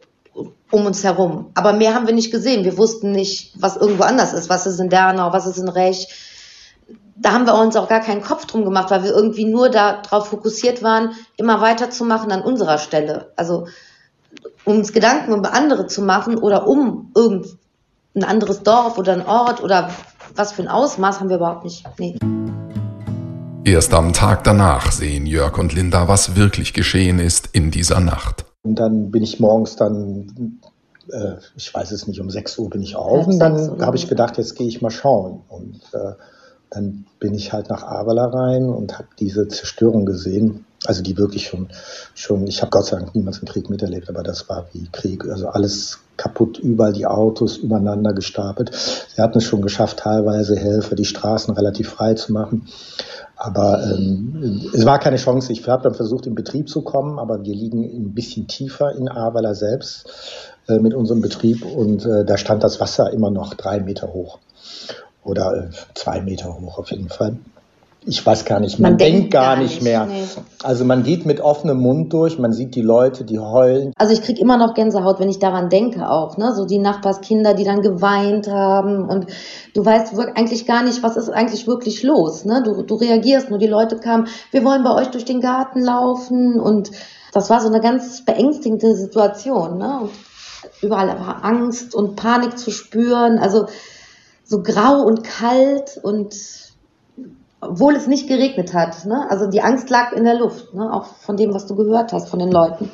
um 0.70 0.87
uns 0.87 1.02
herum. 1.02 1.50
Aber 1.54 1.72
mehr 1.72 1.94
haben 1.94 2.06
wir 2.06 2.14
nicht 2.14 2.30
gesehen. 2.30 2.64
Wir 2.64 2.78
wussten 2.78 3.10
nicht, 3.10 3.54
was 3.58 3.76
irgendwo 3.76 4.04
anders 4.04 4.32
ist. 4.32 4.49
Was 4.49 4.66
ist 4.66 4.78
in 4.78 4.88
Dernau, 4.88 5.32
was 5.32 5.46
ist 5.46 5.58
in 5.58 5.68
Rech. 5.68 6.08
Da 7.22 7.32
haben 7.32 7.46
wir 7.46 7.54
uns 7.54 7.76
auch 7.76 7.88
gar 7.88 8.00
keinen 8.00 8.22
Kopf 8.22 8.46
drum 8.46 8.64
gemacht, 8.64 8.90
weil 8.90 9.04
wir 9.04 9.10
irgendwie 9.10 9.44
nur 9.44 9.68
darauf 9.68 10.28
fokussiert 10.28 10.82
waren, 10.82 11.10
immer 11.36 11.60
weiterzumachen 11.60 12.32
an 12.32 12.40
unserer 12.40 12.78
Stelle. 12.78 13.32
Also 13.36 13.66
um 14.64 14.78
uns 14.78 14.92
Gedanken 14.92 15.34
über 15.34 15.52
andere 15.52 15.86
zu 15.86 16.00
machen 16.00 16.38
oder 16.38 16.66
um 16.66 17.12
irgendein 17.14 18.24
anderes 18.24 18.62
Dorf 18.62 18.96
oder 18.96 19.12
ein 19.12 19.26
Ort 19.26 19.62
oder 19.62 19.90
was 20.34 20.52
für 20.52 20.62
ein 20.62 20.68
Ausmaß 20.68 21.20
haben 21.20 21.28
wir 21.28 21.36
überhaupt 21.36 21.64
nicht. 21.64 21.84
Nee. 21.98 22.16
Erst 23.64 23.92
am 23.92 24.14
Tag 24.14 24.44
danach 24.44 24.90
sehen 24.90 25.26
Jörg 25.26 25.58
und 25.58 25.74
Linda, 25.74 26.08
was 26.08 26.36
wirklich 26.36 26.72
geschehen 26.72 27.18
ist 27.18 27.50
in 27.52 27.70
dieser 27.70 28.00
Nacht. 28.00 28.46
Und 28.62 28.76
dann 28.76 29.10
bin 29.10 29.22
ich 29.22 29.40
morgens 29.40 29.76
dann, 29.76 30.60
äh, 31.10 31.34
ich 31.54 31.72
weiß 31.72 31.92
es 31.92 32.06
nicht, 32.06 32.20
um 32.20 32.30
6 32.30 32.58
Uhr 32.58 32.70
bin 32.70 32.82
ich 32.82 32.96
auf 32.96 33.26
und 33.26 33.38
dann 33.38 33.84
habe 33.84 33.96
ich 33.96 34.08
gedacht, 34.08 34.38
jetzt 34.38 34.56
gehe 34.56 34.68
ich 34.68 34.80
mal 34.80 34.90
schauen. 34.90 35.42
Und 35.48 35.82
äh, 35.92 36.14
dann 36.70 37.04
bin 37.18 37.34
ich 37.34 37.52
halt 37.52 37.68
nach 37.68 37.82
Avala 37.82 38.26
rein 38.26 38.68
und 38.68 38.98
habe 38.98 39.08
diese 39.18 39.48
Zerstörung 39.48 40.06
gesehen. 40.06 40.64
Also 40.86 41.02
die 41.02 41.18
wirklich 41.18 41.46
schon, 41.46 41.68
schon 42.14 42.46
ich 42.46 42.62
habe 42.62 42.70
Gott 42.70 42.86
sei 42.86 42.98
Dank 42.98 43.14
niemals 43.14 43.38
einen 43.38 43.48
Krieg 43.48 43.68
miterlebt, 43.68 44.08
aber 44.08 44.22
das 44.22 44.48
war 44.48 44.66
wie 44.72 44.88
Krieg. 44.90 45.28
Also 45.28 45.48
alles 45.48 45.98
kaputt, 46.16 46.58
überall 46.58 46.92
die 46.92 47.06
Autos 47.06 47.58
übereinander 47.58 48.14
gestapelt. 48.14 48.74
Sie 48.74 49.20
hatten 49.20 49.38
es 49.38 49.44
schon 49.44 49.60
geschafft, 49.60 49.98
teilweise 49.98 50.56
Helfer 50.56 50.94
die 50.94 51.04
Straßen 51.04 51.52
relativ 51.54 51.90
frei 51.90 52.14
zu 52.14 52.32
machen. 52.32 52.66
Aber 53.36 53.82
ähm, 53.82 54.70
es 54.72 54.84
war 54.86 54.98
keine 54.98 55.16
Chance. 55.16 55.52
Ich 55.52 55.66
habe 55.66 55.82
dann 55.82 55.94
versucht, 55.94 56.26
in 56.26 56.34
Betrieb 56.34 56.68
zu 56.68 56.82
kommen, 56.82 57.18
aber 57.18 57.42
wir 57.42 57.54
liegen 57.54 57.84
ein 57.84 58.14
bisschen 58.14 58.46
tiefer 58.46 58.94
in 58.94 59.08
Ahrweiler 59.08 59.54
selbst 59.54 60.08
äh, 60.68 60.78
mit 60.78 60.94
unserem 60.94 61.20
Betrieb 61.20 61.64
und 61.64 62.06
äh, 62.06 62.24
da 62.24 62.36
stand 62.38 62.62
das 62.62 62.80
Wasser 62.80 63.12
immer 63.12 63.30
noch 63.30 63.54
drei 63.54 63.80
Meter 63.80 64.12
hoch 64.12 64.38
oder 65.24 65.68
äh, 65.68 65.70
zwei 65.94 66.20
Meter 66.20 66.58
hoch 66.60 66.78
auf 66.78 66.90
jeden 66.90 67.08
Fall 67.08 67.36
ich 68.06 68.24
weiß 68.24 68.46
gar 68.46 68.60
nicht, 68.60 68.78
man, 68.78 68.92
man 68.92 68.98
denkt, 68.98 69.14
denkt, 69.14 69.30
gar, 69.32 69.56
nicht 69.56 69.82
mehr. 69.82 70.06
Nee. 70.06 70.24
Also 70.62 70.84
man 70.84 71.02
geht 71.02 71.26
mit 71.26 71.40
offenem 71.40 71.78
Mund 71.78 72.12
durch, 72.12 72.38
man 72.38 72.52
sieht 72.52 72.74
die 72.74 72.80
Leute, 72.80 73.24
die 73.24 73.38
heulen. 73.38 73.92
Also 73.96 74.14
ich 74.14 74.22
kriege 74.22 74.40
immer 74.40 74.56
noch 74.56 74.72
Gänsehaut, 74.74 75.20
wenn 75.20 75.28
ich 75.28 75.38
daran 75.38 75.68
denke 75.68 76.08
auch, 76.08 76.38
ne? 76.38 76.54
So 76.54 76.64
die 76.64 76.78
Nachbarskinder, 76.78 77.52
die 77.52 77.64
dann 77.64 77.82
geweint 77.82 78.48
haben 78.48 79.06
und 79.06 79.26
du 79.74 79.84
weißt 79.84 80.18
eigentlich 80.34 80.66
gar 80.66 80.82
nicht, 80.82 81.02
was 81.02 81.16
ist 81.18 81.28
eigentlich 81.28 81.66
wirklich 81.66 82.02
los, 82.02 82.46
ne? 82.46 82.62
Du, 82.64 82.82
du 82.82 82.94
reagierst 82.94 83.50
nur, 83.50 83.58
die 83.58 83.66
Leute 83.66 83.98
kamen, 83.98 84.28
wir 84.50 84.64
wollen 84.64 84.82
bei 84.82 84.94
euch 84.94 85.08
durch 85.08 85.26
den 85.26 85.40
Garten 85.40 85.82
laufen 85.82 86.58
und 86.58 86.90
das 87.32 87.50
war 87.50 87.60
so 87.60 87.68
eine 87.68 87.80
ganz 87.80 88.24
beängstigende 88.24 88.94
Situation, 88.94 89.76
ne? 89.76 90.00
Und 90.02 90.10
überall 90.80 91.08
war 91.08 91.44
Angst 91.44 91.94
und 91.94 92.16
Panik 92.16 92.58
zu 92.58 92.70
spüren, 92.70 93.38
also 93.38 93.66
so 94.50 94.64
grau 94.64 95.02
und 95.02 95.23
kalt 95.23 95.97
und 96.02 96.35
obwohl 97.61 97.95
es 97.95 98.09
nicht 98.09 98.26
geregnet 98.26 98.75
hat. 98.75 99.04
Ne? 99.04 99.30
Also 99.30 99.47
die 99.47 99.62
Angst 99.62 99.90
lag 99.90 100.11
in 100.11 100.25
der 100.25 100.35
Luft, 100.35 100.75
ne? 100.75 100.92
auch 100.92 101.04
von 101.04 101.37
dem, 101.37 101.54
was 101.54 101.66
du 101.66 101.76
gehört 101.76 102.12
hast, 102.12 102.28
von 102.28 102.40
den 102.40 102.50
Leuten 102.50 102.90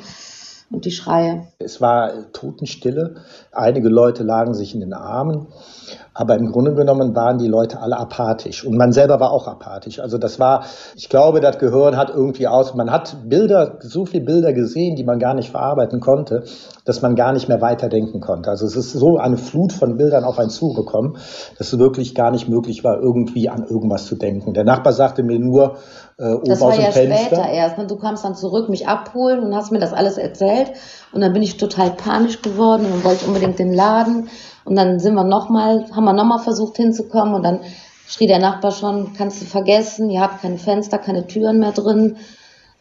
und 0.69 0.83
die 0.83 0.91
Schreie. 0.91 1.47
Es 1.59 1.79
war 1.79 2.31
Totenstille. 2.33 3.15
Einige 3.51 3.87
Leute 3.87 4.23
lagen 4.23 4.53
sich 4.53 4.73
in 4.73 4.81
den 4.81 4.93
Armen. 4.93 5.47
Aber 6.13 6.35
im 6.35 6.51
Grunde 6.51 6.73
genommen 6.73 7.15
waren 7.15 7.37
die 7.37 7.47
Leute 7.47 7.79
alle 7.79 7.97
apathisch. 7.97 8.65
Und 8.65 8.75
man 8.75 8.91
selber 8.91 9.19
war 9.19 9.31
auch 9.31 9.47
apathisch. 9.47 9.99
Also 9.99 10.17
das 10.17 10.39
war, 10.39 10.65
ich 10.95 11.09
glaube, 11.09 11.39
das 11.39 11.57
Gehirn 11.59 11.95
hat 11.95 12.09
irgendwie 12.09 12.47
aus, 12.47 12.73
man 12.73 12.91
hat 12.91 13.15
Bilder, 13.29 13.77
so 13.79 14.05
viele 14.05 14.25
Bilder 14.25 14.51
gesehen, 14.51 14.95
die 14.95 15.03
man 15.03 15.19
gar 15.19 15.35
nicht 15.35 15.51
verarbeiten 15.51 15.99
konnte, 15.99 16.43
dass 16.85 17.01
man 17.01 17.15
gar 17.15 17.31
nicht 17.33 17.47
mehr 17.47 17.61
weiterdenken 17.61 18.19
konnte. 18.19 18.49
Also 18.49 18.65
es 18.65 18.75
ist 18.75 18.91
so 18.91 19.17
eine 19.17 19.37
Flut 19.37 19.71
von 19.71 19.95
Bildern 19.97 20.23
auf 20.23 20.39
einen 20.39 20.49
zugekommen, 20.49 21.17
dass 21.57 21.71
es 21.71 21.79
wirklich 21.79 22.15
gar 22.15 22.31
nicht 22.31 22.49
möglich 22.49 22.83
war, 22.83 22.99
irgendwie 22.99 23.47
an 23.47 23.63
irgendwas 23.63 24.05
zu 24.05 24.15
denken. 24.15 24.53
Der 24.53 24.63
Nachbar 24.65 24.93
sagte 24.93 25.23
mir 25.23 25.39
nur, 25.39 25.77
äh, 26.19 26.33
oben 26.33 26.45
das 26.45 26.61
war 26.61 26.69
aus 26.69 26.75
dem 26.75 26.83
ja 26.83 26.91
Fenster. 26.91 27.25
später 27.25 27.49
erst. 27.49 27.77
Ne? 27.77 27.87
Du 27.87 27.95
kamst 27.97 28.23
dann 28.23 28.35
zurück, 28.35 28.69
mich 28.69 28.87
abholen 28.87 29.39
und 29.39 29.55
hast 29.55 29.71
mir 29.71 29.79
das 29.79 29.93
alles 29.93 30.17
erzählt. 30.17 30.71
Und 31.11 31.21
dann 31.21 31.33
bin 31.33 31.43
ich 31.43 31.57
total 31.57 31.91
panisch 31.91 32.41
geworden 32.41 32.85
und 32.91 33.03
wollte 33.03 33.25
unbedingt 33.25 33.59
den 33.59 33.73
Laden. 33.73 34.29
Und 34.65 34.75
dann 34.75 34.99
sind 34.99 35.13
wir 35.13 35.23
nochmal, 35.23 35.85
haben 35.95 36.05
wir 36.05 36.13
nochmal 36.13 36.39
versucht 36.39 36.77
hinzukommen 36.77 37.35
und 37.35 37.43
dann 37.43 37.59
schrie 38.07 38.27
der 38.27 38.39
Nachbar 38.39 38.71
schon, 38.71 39.13
kannst 39.13 39.41
du 39.41 39.45
vergessen, 39.45 40.09
ihr 40.09 40.21
habt 40.21 40.41
keine 40.41 40.57
Fenster, 40.57 40.97
keine 40.97 41.27
Türen 41.27 41.59
mehr 41.59 41.71
drin. 41.71 42.17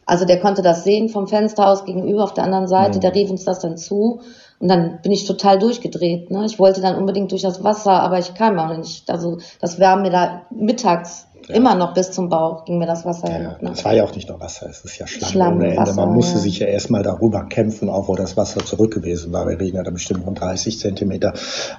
Also 0.07 0.25
der 0.25 0.40
konnte 0.40 0.62
das 0.62 0.85
sehen 0.85 1.09
vom 1.09 1.26
Fenster 1.26 1.69
aus 1.69 1.85
gegenüber 1.85 2.23
auf 2.25 2.33
der 2.33 2.45
anderen 2.45 2.69
Seite, 2.69 2.99
mhm. 2.99 3.00
der 3.02 3.14
rief 3.14 3.31
uns 3.31 3.45
das 3.45 3.59
dann 3.59 3.76
zu. 3.76 4.21
Und 4.59 4.69
dann 4.69 5.00
bin 5.02 5.12
ich 5.12 5.26
total 5.26 5.59
durchgedreht. 5.59 6.31
Ne? 6.31 6.47
Ich 6.47 6.59
wollte 6.59 6.81
dann 6.81 6.97
unbedingt 6.97 7.31
durch 7.31 7.43
das 7.43 7.62
Wasser, 7.62 8.00
aber 8.00 8.19
ich 8.19 8.35
kam 8.35 8.59
auch 8.59 8.75
nicht. 8.75 9.11
Also 9.11 9.38
das 9.61 9.78
war 9.78 9.97
mir 9.97 10.11
da 10.11 10.43
mittags 10.50 11.25
ja. 11.49 11.55
Immer 11.55 11.75
noch 11.75 11.95
bis 11.95 12.11
zum 12.11 12.28
Bauch 12.28 12.64
ging 12.64 12.78
mir 12.78 12.87
das 12.87 13.05
Wasser 13.05 13.28
ja, 13.28 13.37
hin. 13.37 13.50
Ne? 13.61 13.71
Es 13.73 13.85
war 13.85 13.95
ja 13.95 14.05
auch 14.05 14.14
nicht 14.14 14.28
nur 14.28 14.40
Wasser, 14.40 14.69
es 14.69 14.85
ist 14.85 14.99
ja 14.99 15.07
Schlamm, 15.07 15.31
Schlamm 15.31 15.57
ohne 15.57 15.66
Ende. 15.69 15.78
Wasser, 15.78 15.95
Man 15.95 16.14
musste 16.14 16.35
ja. 16.35 16.40
sich 16.40 16.59
ja 16.59 16.66
erstmal 16.66 17.02
darüber 17.02 17.45
kämpfen, 17.45 17.88
auch 17.88 18.09
wo 18.09 18.16
das 18.16 18.37
Wasser 18.37 18.64
zurück 18.64 18.95
gewesen 18.95 19.33
war. 19.33 19.47
Wir 19.47 19.59
reden 19.59 19.76
ja 19.76 19.83
da 19.83 19.90
bestimmt 19.90 20.26
rund 20.26 20.40
30 20.40 20.78
Zentimeter. 20.78 21.35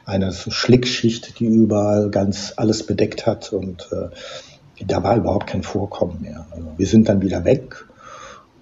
Eine 0.06 0.32
Schlickschicht, 0.32 1.40
die 1.40 1.46
überall 1.46 2.10
ganz 2.10 2.54
alles 2.56 2.86
bedeckt 2.86 3.26
hat 3.26 3.52
und 3.54 3.90
äh, 3.92 4.86
da 4.86 5.04
war 5.04 5.16
überhaupt 5.18 5.48
kein 5.48 5.64
Vorkommen 5.64 6.22
mehr. 6.22 6.46
Also 6.52 6.68
wir 6.78 6.86
sind 6.86 7.10
dann 7.10 7.22
wieder 7.22 7.44
weg 7.46 7.88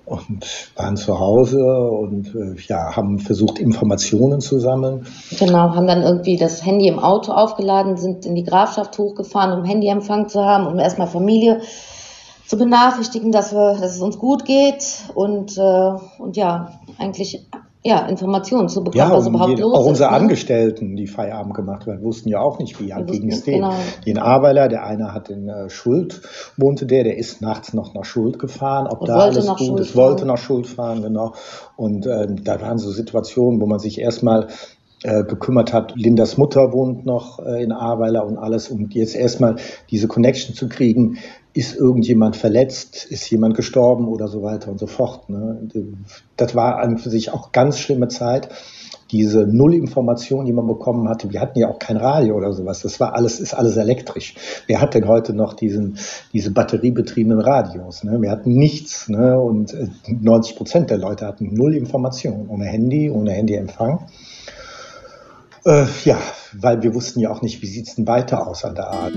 und 0.06 0.46
waren 0.76 0.98
zu 0.98 1.20
Hause 1.20 1.66
und 1.66 2.36
äh, 2.36 2.56
ja, 2.68 2.96
haben 2.96 3.20
versucht, 3.20 3.60
Informationen 3.60 4.40
zu 4.40 4.60
sammeln. 4.60 5.08
Genau, 5.40 5.76
haben 5.76 5.88
dann 5.88 6.02
irgendwie 6.02 6.38
das 6.38 6.66
Handy 6.66 6.88
im 6.88 7.00
Auto 7.00 7.32
aufgeladen, 7.32 7.98
sind 7.98 8.26
in 8.26 8.36
die 8.36 8.44
Grafschaft 8.44 8.98
hochgefahren, 8.98 9.58
um 9.58 9.66
Handyempfang 9.66 10.30
zu 10.30 10.44
haben, 10.44 10.68
um 10.68 10.80
erstmal 10.80 11.08
Familie 11.08 11.62
zu 12.46 12.58
benachrichtigen, 12.58 13.32
dass, 13.32 13.54
wir, 13.54 13.74
dass 13.80 13.96
es 13.96 14.02
uns 14.02 14.20
gut 14.20 14.46
geht 14.46 14.86
und, 15.16 15.58
äh, 15.58 15.92
und 16.20 16.38
ja, 16.38 16.80
eigentlich 17.00 17.46
ja, 17.86 18.08
Informationen 18.08 18.68
zu 18.68 18.84
bekommen, 18.84 19.12
ja, 19.12 19.16
was 19.16 19.28
überhaupt 19.28 19.52
jede, 19.52 19.62
los 19.62 19.74
auch 19.74 19.78
ist. 19.78 19.84
Auch 19.84 19.90
unsere 19.90 20.10
ne? 20.10 20.16
Angestellten, 20.16 20.96
die 20.96 21.06
Feierabend 21.06 21.54
gemacht 21.54 21.86
haben, 21.86 22.02
wussten 22.02 22.30
ja 22.30 22.40
auch 22.40 22.58
nicht, 22.58 22.80
wie 22.80 22.88
ging 22.88 23.32
es 23.32 23.44
denen. 23.44 23.62
Genau. 23.62 23.76
Den 24.08 24.18
Arbeiter, 24.18 24.68
der 24.68 24.86
eine 24.86 25.14
hat 25.14 25.30
in 25.30 25.48
äh, 25.48 25.70
Schuld, 25.70 26.24
wohnte 26.58 26.88
der, 26.88 27.04
der 27.04 27.18
ist 27.18 27.44
nachts 27.44 27.74
noch 27.76 27.94
nach 27.94 28.04
Schuld 28.04 28.40
gefahren, 28.40 28.88
ob 28.88 29.02
und 29.02 29.10
da 29.10 29.20
alles 29.20 29.48
gut 29.56 29.80
ist, 29.80 29.96
wollte 29.96 30.26
nach 30.26 30.40
Schuld 30.40 30.66
fahren, 30.66 31.04
genau. 31.04 31.34
Und 31.76 32.08
äh, 32.08 32.26
da 32.44 32.60
waren 32.60 32.80
so 32.80 32.90
Situationen, 32.90 33.62
wo 33.62 33.68
man 33.68 33.78
sich 33.78 34.02
erstmal 34.02 34.48
äh, 35.04 35.24
gekümmert 35.24 35.72
hat. 35.72 35.94
Lindas 35.96 36.38
Mutter 36.38 36.74
wohnt 36.74 37.06
noch 37.06 37.38
äh, 37.38 37.62
in 37.62 37.72
Ahrweiler 37.72 38.26
und 38.26 38.40
alles, 38.40 38.70
um 38.70 38.90
jetzt 38.90 39.16
erstmal 39.16 39.58
diese 39.92 40.08
Connection 40.08 40.56
zu 40.56 40.68
kriegen. 40.70 41.20
Ist 41.56 41.74
irgendjemand 41.74 42.36
verletzt? 42.36 43.06
Ist 43.06 43.32
jemand 43.32 43.56
gestorben 43.56 44.10
oder 44.10 44.28
so 44.28 44.44
weiter 44.44 44.70
und 44.70 44.78
so 44.78 44.88
fort. 44.88 45.30
Ne? 45.30 45.70
Das 46.36 46.54
war 46.54 46.80
an 46.80 46.98
für 46.98 47.10
sich 47.10 47.32
auch 47.32 47.54
ganz 47.54 47.80
schlimme 47.80 48.10
Zeit. 48.10 48.50
Diese 49.10 49.48
Nullinformation, 49.48 50.44
die 50.44 50.52
man 50.52 50.68
bekommen 50.68 51.08
hatte, 51.08 51.32
wir 51.32 51.40
hatten 51.40 51.58
ja 51.58 51.70
auch 51.70 51.80
kein 51.80 51.96
Radio 51.96 52.36
oder 52.36 52.52
sowas. 52.52 52.82
Das 52.82 53.00
war 53.00 53.16
alles, 53.16 53.40
ist 53.40 53.54
alles 53.54 53.78
elektrisch. 53.78 54.36
Wer 54.68 54.82
hat 54.82 54.96
denn 54.96 55.08
heute 55.08 55.32
noch 55.32 55.54
diesen, 55.54 55.98
diese 56.34 56.52
batteriebetriebenen 56.52 57.40
Radios? 57.40 58.04
Ne? 58.04 58.22
Wir 58.22 58.32
hatten 58.32 58.52
nichts. 58.52 59.08
Ne? 59.08 59.40
Und 59.40 59.74
90 60.10 60.52
äh, 60.54 60.58
Prozent 60.58 60.90
der 60.90 60.98
Leute 60.98 61.26
hatten 61.26 61.54
null 61.54 61.74
Information. 61.74 62.50
Ohne 62.50 62.66
Handy, 62.66 63.10
ohne 63.10 63.32
Handyempfang. 63.32 64.08
Äh, 65.66 65.86
ja, 66.04 66.18
weil 66.52 66.84
wir 66.84 66.94
wussten 66.94 67.22
ja 67.22 67.32
auch 67.32 67.42
nicht, 67.42 67.62
wie 67.62 67.68
sieht's 67.68 67.96
denn 67.96 68.08
weiter 68.08 68.46
aus 68.46 68.66
an 68.66 68.76
der 68.76 68.90
Art. 68.90 69.14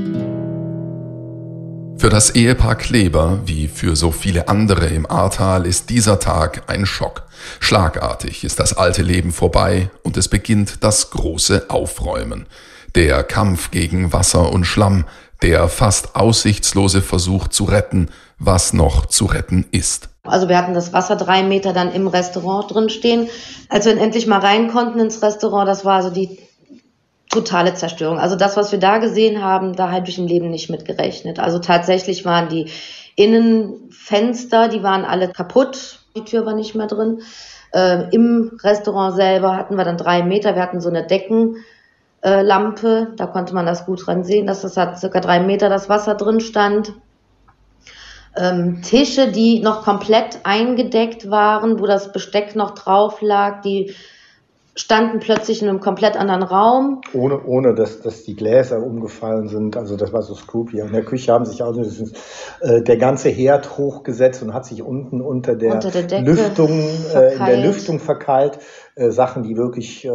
Für 1.99 2.11
das 2.11 2.31
Ehepaar 2.31 2.77
Kleber, 2.77 3.41
wie 3.45 3.67
für 3.67 3.97
so 3.97 4.13
viele 4.13 4.47
andere 4.47 4.87
im 4.87 5.11
Ahrtal, 5.11 5.67
ist 5.67 5.91
dieser 5.91 6.21
Tag 6.21 6.71
ein 6.71 6.87
Schock. 6.87 7.25
Schlagartig 7.59 8.45
ist 8.45 8.61
das 8.61 8.77
alte 8.77 9.03
Leben 9.03 9.33
vorbei 9.33 9.91
und 10.05 10.17
es 10.17 10.29
beginnt 10.29 10.85
das 10.85 11.11
große 11.11 11.67
Aufräumen. 11.69 12.47
Der 12.95 13.25
Kampf 13.25 13.73
gegen 13.73 14.13
Wasser 14.13 14.53
und 14.53 14.65
Schlamm, 14.65 15.07
der 15.43 15.69
fast 15.69 16.15
aussichtslose 16.15 17.03
Versuch 17.03 17.49
zu 17.49 17.65
retten, 17.65 18.11
was 18.39 18.73
noch 18.73 19.07
zu 19.07 19.25
retten 19.27 19.67
ist. 19.73 20.09
Also 20.23 20.49
wir 20.49 20.57
hatten 20.57 20.75
das 20.75 20.93
Wasser 20.93 21.17
drei 21.17 21.43
Meter 21.43 21.73
dann 21.73 21.91
im 21.91 22.07
Restaurant 22.07 22.73
drin 22.73 22.91
stehen. 22.91 23.29
Als 23.69 23.87
wir 23.87 24.01
endlich 24.01 24.29
mal 24.29 24.39
rein 24.39 24.71
konnten 24.71 25.01
ins 25.01 25.21
Restaurant, 25.21 25.69
das 25.69 25.85
war 25.85 25.97
also 25.97 26.11
die 26.11 26.39
totale 27.31 27.75
Zerstörung. 27.75 28.19
Also 28.19 28.37
das, 28.37 28.57
was 28.57 28.73
wir 28.73 28.79
da 28.79 28.99
gesehen 28.99 29.43
haben, 29.43 29.75
da 29.75 29.91
habe 29.91 30.09
ich 30.09 30.19
im 30.19 30.27
Leben 30.27 30.51
nicht 30.51 30.71
mit 30.71 30.85
gerechnet. 30.85 31.39
Also 31.39 31.59
tatsächlich 31.59 32.25
waren 32.25 32.49
die 32.49 32.71
Innenfenster, 33.17 34.69
die 34.69 34.83
waren 34.83 35.05
alle 35.05 35.29
kaputt. 35.29 36.01
Die 36.17 36.25
Tür 36.25 36.47
war 36.47 36.55
nicht 36.55 36.75
mehr 36.75 36.87
drin. 36.87 37.21
Äh, 37.73 38.09
Im 38.15 38.59
Restaurant 38.63 39.15
selber 39.15 39.57
hatten 39.57 39.77
wir 39.77 39.85
dann 39.85 39.99
drei 39.99 40.23
Meter. 40.23 40.55
Wir 40.55 40.63
hatten 40.63 40.81
so 40.81 40.89
eine 40.89 41.07
Deckenlampe. 41.07 41.59
Äh, 43.13 43.17
da 43.17 43.27
konnte 43.27 43.55
man 43.55 43.67
das 43.67 43.85
gut 43.85 44.07
dran 44.07 44.25
sehen, 44.25 44.47
dass 44.47 44.63
das 44.63 44.77
hat 44.77 44.99
circa 44.99 45.21
drei 45.21 45.41
Meter 45.41 45.69
das 45.69 45.89
Wasser 45.89 46.15
drin 46.15 46.41
stand. 46.41 46.93
Ähm, 48.37 48.83
Tische, 48.83 49.31
die 49.33 49.61
noch 49.61 49.83
komplett 49.83 50.41
eingedeckt 50.45 51.31
waren, 51.31 51.81
wo 51.81 51.87
das 51.87 52.13
Besteck 52.13 52.57
noch 52.57 52.71
drauf 52.71 53.21
lag, 53.21 53.63
die 53.63 53.95
standen 54.79 55.19
plötzlich 55.19 55.61
in 55.61 55.69
einem 55.69 55.81
komplett 55.81 56.17
anderen 56.17 56.43
Raum. 56.43 57.01
Ohne, 57.13 57.45
ohne 57.45 57.75
dass, 57.75 58.01
dass 58.01 58.23
die 58.23 58.37
Gläser 58.37 58.83
umgefallen 58.83 59.49
sind. 59.49 59.77
Also 59.77 59.97
das 59.97 60.13
war 60.13 60.23
so 60.23 60.35
spooky. 60.35 60.79
In 60.79 60.93
der 60.93 61.05
Küche 61.05 61.33
haben 61.33 61.45
sich 61.45 61.63
auch 61.63 61.77
äh, 61.77 62.83
der 62.83 62.97
ganze 62.97 63.29
Herd 63.29 63.77
hochgesetzt 63.77 64.43
und 64.43 64.55
hat 64.55 64.67
sich 64.67 64.83
unten 64.83 65.21
unter 65.21 65.57
der, 65.57 65.75
unter 65.75 65.91
der 65.91 66.23
Lüftung, 66.23 66.71
äh, 67.15 67.35
in 67.35 67.45
der 67.45 67.57
Lüftung 67.59 67.99
verkeilt. 67.99 68.59
Äh, 68.95 69.11
Sachen, 69.11 69.43
die 69.43 69.57
wirklich 69.57 70.05
äh, 70.05 70.11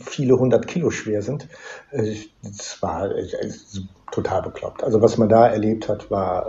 viele 0.00 0.38
hundert 0.38 0.68
Kilo 0.68 0.90
schwer 0.90 1.22
sind. 1.22 1.48
Äh, 1.90 2.14
das 2.42 2.80
war 2.80 3.10
äh, 3.10 3.26
total 4.12 4.42
bekloppt. 4.42 4.84
Also 4.84 5.02
was 5.02 5.18
man 5.18 5.28
da 5.28 5.48
erlebt 5.48 5.88
hat, 5.88 6.10
war 6.10 6.46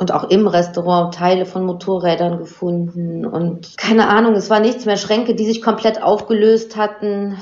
und 0.00 0.12
auch 0.12 0.30
im 0.30 0.46
Restaurant 0.46 1.14
Teile 1.14 1.44
von 1.44 1.66
Motorrädern 1.66 2.38
gefunden 2.38 3.26
und 3.26 3.76
keine 3.76 4.08
Ahnung, 4.08 4.32
es 4.32 4.48
war 4.48 4.58
nichts 4.58 4.86
mehr, 4.86 4.96
Schränke, 4.96 5.34
die 5.34 5.44
sich 5.44 5.60
komplett 5.60 6.02
aufgelöst 6.02 6.76
hatten. 6.76 7.36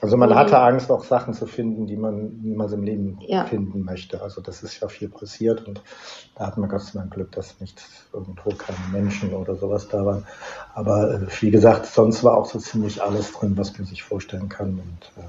Also 0.00 0.16
man 0.16 0.32
hatte 0.36 0.60
Angst, 0.60 0.88
auch 0.92 1.02
Sachen 1.02 1.34
zu 1.34 1.46
finden, 1.46 1.88
die 1.88 1.96
man 1.96 2.38
niemals 2.42 2.72
im 2.72 2.84
Leben 2.84 3.18
ja. 3.22 3.44
finden 3.44 3.82
möchte. 3.82 4.22
Also 4.22 4.40
das 4.40 4.62
ist 4.62 4.78
ja 4.80 4.86
viel 4.86 5.08
passiert 5.08 5.66
und 5.66 5.82
da 6.36 6.46
hat 6.46 6.56
man 6.58 6.68
Gott 6.68 6.82
sei 6.82 7.00
Dank 7.00 7.12
Glück, 7.12 7.32
dass 7.32 7.58
nicht 7.58 7.82
irgendwo 8.12 8.50
keine 8.50 8.78
Menschen 8.92 9.34
oder 9.34 9.56
sowas 9.56 9.88
da 9.88 10.06
waren. 10.06 10.24
Aber 10.74 11.12
äh, 11.12 11.26
wie 11.40 11.50
gesagt, 11.50 11.86
sonst 11.86 12.22
war 12.22 12.36
auch 12.36 12.46
so 12.46 12.60
ziemlich 12.60 13.02
alles 13.02 13.32
drin, 13.32 13.56
was 13.56 13.76
man 13.76 13.86
sich 13.86 14.04
vorstellen 14.04 14.48
kann. 14.48 14.78
Und, 14.78 15.22
äh, 15.24 15.26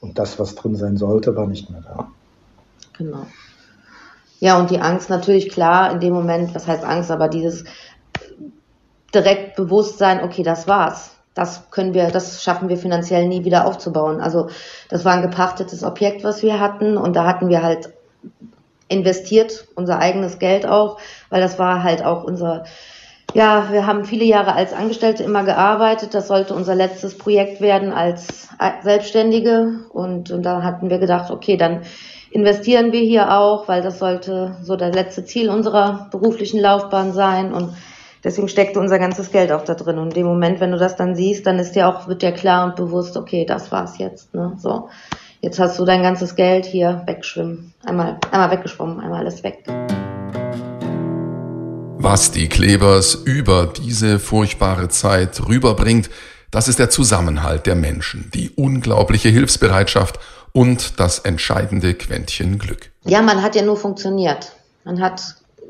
und 0.00 0.18
das, 0.18 0.38
was 0.38 0.54
drin 0.54 0.76
sein 0.76 0.96
sollte, 0.96 1.36
war 1.36 1.46
nicht 1.46 1.68
mehr 1.68 1.82
da. 1.82 2.08
Genau. 2.96 3.26
Ja, 4.40 4.58
und 4.58 4.70
die 4.70 4.80
Angst 4.80 5.10
natürlich 5.10 5.50
klar 5.50 5.92
in 5.92 6.00
dem 6.00 6.14
Moment, 6.14 6.54
was 6.54 6.66
heißt 6.66 6.82
Angst, 6.82 7.10
aber 7.10 7.28
dieses 7.28 7.64
direkt 9.14 9.56
Bewusstsein, 9.56 10.24
okay, 10.24 10.42
das 10.42 10.66
war's. 10.66 11.16
Das 11.34 11.70
können 11.70 11.94
wir, 11.94 12.08
das 12.08 12.42
schaffen 12.42 12.68
wir 12.68 12.76
finanziell 12.76 13.28
nie 13.28 13.44
wieder 13.44 13.66
aufzubauen. 13.66 14.20
Also 14.20 14.48
das 14.88 15.04
war 15.04 15.12
ein 15.12 15.22
gepachtetes 15.22 15.84
Objekt, 15.84 16.24
was 16.24 16.42
wir 16.42 16.58
hatten 16.58 16.96
und 16.96 17.14
da 17.14 17.24
hatten 17.24 17.48
wir 17.48 17.62
halt 17.62 17.90
investiert, 18.88 19.68
unser 19.76 19.98
eigenes 20.00 20.38
Geld 20.38 20.66
auch, 20.66 20.98
weil 21.28 21.40
das 21.40 21.58
war 21.58 21.84
halt 21.84 22.04
auch 22.04 22.24
unser, 22.24 22.64
ja, 23.34 23.68
wir 23.70 23.86
haben 23.86 24.04
viele 24.04 24.24
Jahre 24.24 24.54
als 24.54 24.72
Angestellte 24.72 25.22
immer 25.22 25.44
gearbeitet. 25.44 26.14
Das 26.14 26.26
sollte 26.26 26.54
unser 26.54 26.74
letztes 26.74 27.16
Projekt 27.16 27.60
werden 27.60 27.92
als 27.92 28.48
Selbstständige 28.82 29.84
und, 29.92 30.30
und 30.30 30.42
da 30.42 30.62
hatten 30.62 30.90
wir 30.90 30.98
gedacht, 30.98 31.30
okay, 31.30 31.56
dann 31.56 31.82
investieren 32.30 32.92
wir 32.92 33.00
hier 33.00 33.36
auch, 33.36 33.68
weil 33.68 33.82
das 33.82 33.98
sollte 33.98 34.56
so 34.62 34.76
das 34.76 34.94
letzte 34.94 35.24
Ziel 35.24 35.50
unserer 35.50 36.08
beruflichen 36.10 36.60
Laufbahn 36.60 37.12
sein 37.12 37.52
und 37.52 37.74
deswegen 38.22 38.48
steckte 38.48 38.78
unser 38.78 38.98
ganzes 38.98 39.32
Geld 39.32 39.50
auch 39.52 39.64
da 39.64 39.74
drin. 39.74 39.98
Und 39.98 40.08
in 40.08 40.14
dem 40.14 40.26
Moment, 40.26 40.60
wenn 40.60 40.70
du 40.70 40.78
das 40.78 40.96
dann 40.96 41.14
siehst, 41.14 41.46
dann 41.46 41.58
ist 41.58 41.72
dir 41.72 41.88
auch, 41.88 42.06
wird 42.06 42.22
dir 42.22 42.32
klar 42.32 42.66
und 42.66 42.76
bewusst, 42.76 43.16
okay, 43.16 43.44
das 43.44 43.72
war's 43.72 43.98
jetzt, 43.98 44.32
ne, 44.34 44.56
so. 44.58 44.88
Jetzt 45.42 45.58
hast 45.58 45.78
du 45.78 45.86
dein 45.86 46.02
ganzes 46.02 46.36
Geld 46.36 46.66
hier 46.66 47.02
weggeschwimmen. 47.06 47.72
Einmal, 47.84 48.18
einmal 48.30 48.50
weggeschwommen, 48.50 49.00
einmal 49.00 49.20
alles 49.20 49.42
weg. 49.42 49.64
Was 51.96 52.30
die 52.30 52.48
Klebers 52.48 53.14
über 53.14 53.66
diese 53.66 54.18
furchtbare 54.18 54.88
Zeit 54.88 55.48
rüberbringt, 55.48 56.10
das 56.50 56.68
ist 56.68 56.78
der 56.78 56.90
Zusammenhalt 56.90 57.66
der 57.66 57.74
Menschen, 57.74 58.30
die 58.34 58.50
unglaubliche 58.50 59.30
Hilfsbereitschaft 59.30 60.18
und 60.52 60.98
das 60.98 61.20
entscheidende 61.20 61.94
Quäntchen 61.94 62.58
Glück. 62.58 62.90
Ja, 63.04 63.22
man 63.22 63.42
hat 63.42 63.54
ja 63.54 63.62
nur 63.62 63.76
funktioniert. 63.76 64.52
Man 64.84 65.00
hat 65.00 65.22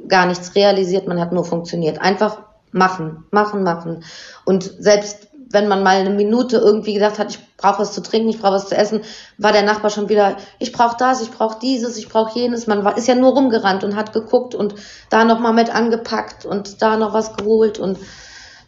gar 0.09 0.27
nichts 0.27 0.55
realisiert, 0.55 1.07
man 1.07 1.21
hat 1.21 1.33
nur 1.33 1.45
funktioniert. 1.45 2.01
Einfach 2.01 2.39
machen, 2.73 3.25
machen, 3.31 3.63
machen. 3.63 4.05
Und 4.45 4.73
selbst 4.79 5.29
wenn 5.53 5.67
man 5.67 5.83
mal 5.83 5.97
eine 5.97 6.11
Minute 6.11 6.59
irgendwie 6.59 6.95
gedacht 6.95 7.19
hat, 7.19 7.31
ich 7.31 7.57
brauche 7.57 7.81
was 7.81 7.93
zu 7.93 8.03
trinken, 8.03 8.29
ich 8.29 8.41
brauche 8.41 8.55
was 8.55 8.69
zu 8.69 8.77
essen, 8.77 9.01
war 9.37 9.53
der 9.53 9.63
Nachbar 9.63 9.91
schon 9.91 10.09
wieder, 10.09 10.37
ich 10.61 10.73
brauche 10.73 10.97
das, 10.97 11.23
ich 11.23 11.33
brauche 11.33 11.59
dieses, 11.59 11.97
ich 11.97 12.09
brauche 12.09 12.39
jenes. 12.39 12.69
Man 12.69 12.85
war, 12.85 12.97
ist 12.97 13.09
ja 13.09 13.17
nur 13.17 13.33
rumgerannt 13.33 13.83
und 13.83 13.97
hat 13.97 14.13
geguckt 14.13 14.55
und 14.55 14.77
da 15.11 15.25
noch 15.25 15.41
mal 15.41 15.53
mit 15.53 15.75
angepackt 15.75 16.47
und 16.47 16.81
da 16.83 16.97
noch 16.97 17.13
was 17.13 17.37
geholt 17.37 17.81
und 17.81 17.99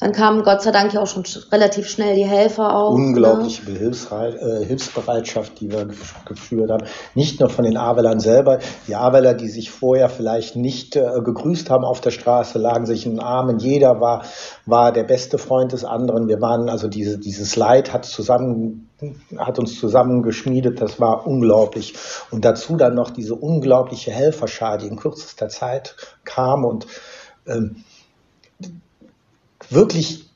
dann 0.02 0.10
kamen 0.10 0.42
Gott 0.42 0.62
sei 0.62 0.72
Dank 0.72 0.92
ja 0.92 1.00
auch 1.00 1.06
schon 1.06 1.22
relativ 1.52 1.86
schnell 1.86 2.16
die 2.16 2.24
Helfer 2.24 2.74
auf. 2.74 2.92
Unglaubliche 2.92 3.70
ne? 3.70 4.64
Hilfsbereitschaft, 4.66 5.60
die 5.60 5.70
wir 5.70 5.86
geführt 6.26 6.72
haben. 6.72 6.86
Nicht 7.14 7.38
nur 7.38 7.48
von 7.48 7.64
den 7.64 7.76
Awelern 7.76 8.18
selber. 8.18 8.58
Die 8.88 8.96
Aweller, 8.96 9.32
die 9.34 9.48
sich 9.48 9.70
vorher 9.70 10.08
vielleicht 10.08 10.56
nicht 10.56 10.96
äh, 10.96 11.20
gegrüßt 11.24 11.70
haben 11.70 11.84
auf 11.84 12.00
der 12.00 12.10
Straße, 12.10 12.58
lagen 12.58 12.84
sich 12.84 13.06
in 13.06 13.12
den 13.12 13.20
Armen. 13.20 13.60
Jeder 13.60 14.00
war, 14.00 14.24
war 14.66 14.90
der 14.90 15.04
beste 15.04 15.38
Freund 15.38 15.70
des 15.70 15.84
anderen. 15.84 16.26
Wir 16.26 16.40
waren 16.40 16.68
also 16.68 16.88
diese, 16.88 17.20
dieses 17.20 17.54
Leid 17.54 17.92
hat 17.92 18.04
zusammen 18.04 18.88
hat 19.36 19.58
uns 19.58 19.80
zusammengeschmiedet, 19.80 20.80
das 20.80 21.00
war 21.00 21.26
unglaublich. 21.26 21.94
Und 22.30 22.44
dazu 22.44 22.76
dann 22.76 22.94
noch 22.94 23.10
diese 23.10 23.34
unglaubliche 23.34 24.12
Helferschar, 24.12 24.78
die 24.78 24.86
in 24.86 24.96
kürzester 24.96 25.48
Zeit 25.48 25.96
kam 26.24 26.64
und 26.64 26.86
ähm, 27.46 27.84
wirklich 29.72 30.30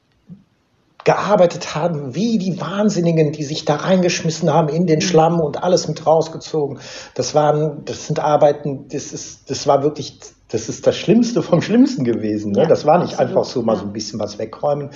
gearbeitet 1.04 1.76
haben, 1.76 2.16
wie 2.16 2.36
die 2.38 2.60
Wahnsinnigen, 2.60 3.30
die 3.30 3.44
sich 3.44 3.64
da 3.64 3.76
reingeschmissen 3.76 4.52
haben 4.52 4.68
in 4.68 4.88
den 4.88 5.00
Schlamm 5.00 5.38
und 5.38 5.62
alles 5.62 5.86
mit 5.86 6.04
rausgezogen. 6.04 6.80
Das 7.14 7.32
waren, 7.34 7.84
das 7.84 8.08
sind 8.08 8.18
Arbeiten, 8.18 8.88
das 8.88 9.12
ist, 9.12 9.48
das 9.48 9.68
war 9.68 9.84
wirklich 9.84 10.18
das 10.48 10.68
ist 10.68 10.86
das 10.86 10.96
Schlimmste 10.96 11.42
vom 11.42 11.60
Schlimmsten 11.60 12.04
gewesen. 12.04 12.52
Ne? 12.52 12.62
Ja, 12.62 12.66
das 12.66 12.86
war 12.86 12.98
nicht 12.98 13.14
absolut, 13.14 13.30
einfach 13.30 13.44
so 13.44 13.62
mal 13.62 13.76
so 13.76 13.82
ein 13.82 13.92
bisschen 13.92 14.20
was 14.20 14.38
wegräumen. 14.38 14.90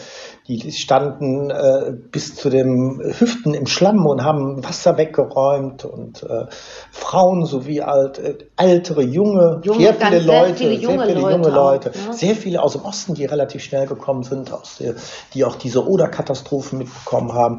Die 0.47 0.71
standen 0.71 1.51
äh, 1.51 1.93
bis 2.13 2.37
zu 2.37 2.51
den 2.51 3.01
Hüften 3.19 3.55
im 3.55 3.67
Schlamm 3.67 4.07
und 4.07 4.23
haben 4.23 4.63
Wasser 4.63 4.97
weggeräumt 4.97 5.85
und 5.85 6.23
äh, 6.23 6.47
Frauen 6.93 7.47
sowie 7.47 7.81
alt, 7.81 8.19
äh, 8.21 8.39
ältere, 8.57 9.03
junge, 9.03 9.61
junge 9.65 9.81
sehr 9.81 9.95
viele 9.95 10.21
Leute, 10.21 10.47
sehr 10.47 10.57
viele 10.57 10.75
junge, 10.75 10.99
sehr 10.99 11.07
viele 11.07 11.21
Leute, 11.21 11.37
junge 11.37 11.51
Leute 11.51 11.91
auch, 11.91 12.07
ja. 12.07 12.13
sehr 12.13 12.35
viele 12.37 12.63
aus 12.63 12.73
dem 12.75 12.83
Osten, 12.83 13.15
die 13.15 13.25
relativ 13.25 13.65
schnell 13.65 13.89
gekommen 13.89 14.23
sind, 14.23 14.53
aus 14.53 14.77
der, 14.79 14.95
die 15.35 15.45
auch 15.45 15.57
diese 15.57 15.85
Oder-Katastrophen 15.85 16.79
mitbekommen 16.79 17.33
haben. 17.33 17.59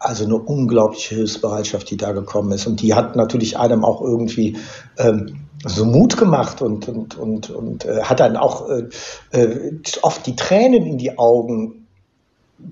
Also 0.00 0.24
eine 0.24 0.36
unglaubliche 0.36 1.16
Hilfsbereitschaft, 1.16 1.90
die 1.90 1.96
da 1.96 2.12
gekommen 2.12 2.52
ist. 2.52 2.66
Und 2.66 2.82
die 2.82 2.94
hat 2.94 3.16
natürlich 3.16 3.58
einem 3.58 3.84
auch 3.84 4.00
irgendwie 4.00 4.56
ähm, 4.96 5.47
so 5.64 5.84
Mut 5.84 6.16
gemacht 6.16 6.62
und, 6.62 6.88
und, 6.88 7.18
und, 7.18 7.50
und 7.50 7.84
äh, 7.84 8.02
hat 8.02 8.20
dann 8.20 8.36
auch 8.36 8.68
äh, 8.68 8.88
äh, 9.32 9.80
oft 10.02 10.26
die 10.26 10.36
Tränen 10.36 10.86
in 10.86 10.98
die 10.98 11.18
Augen 11.18 11.86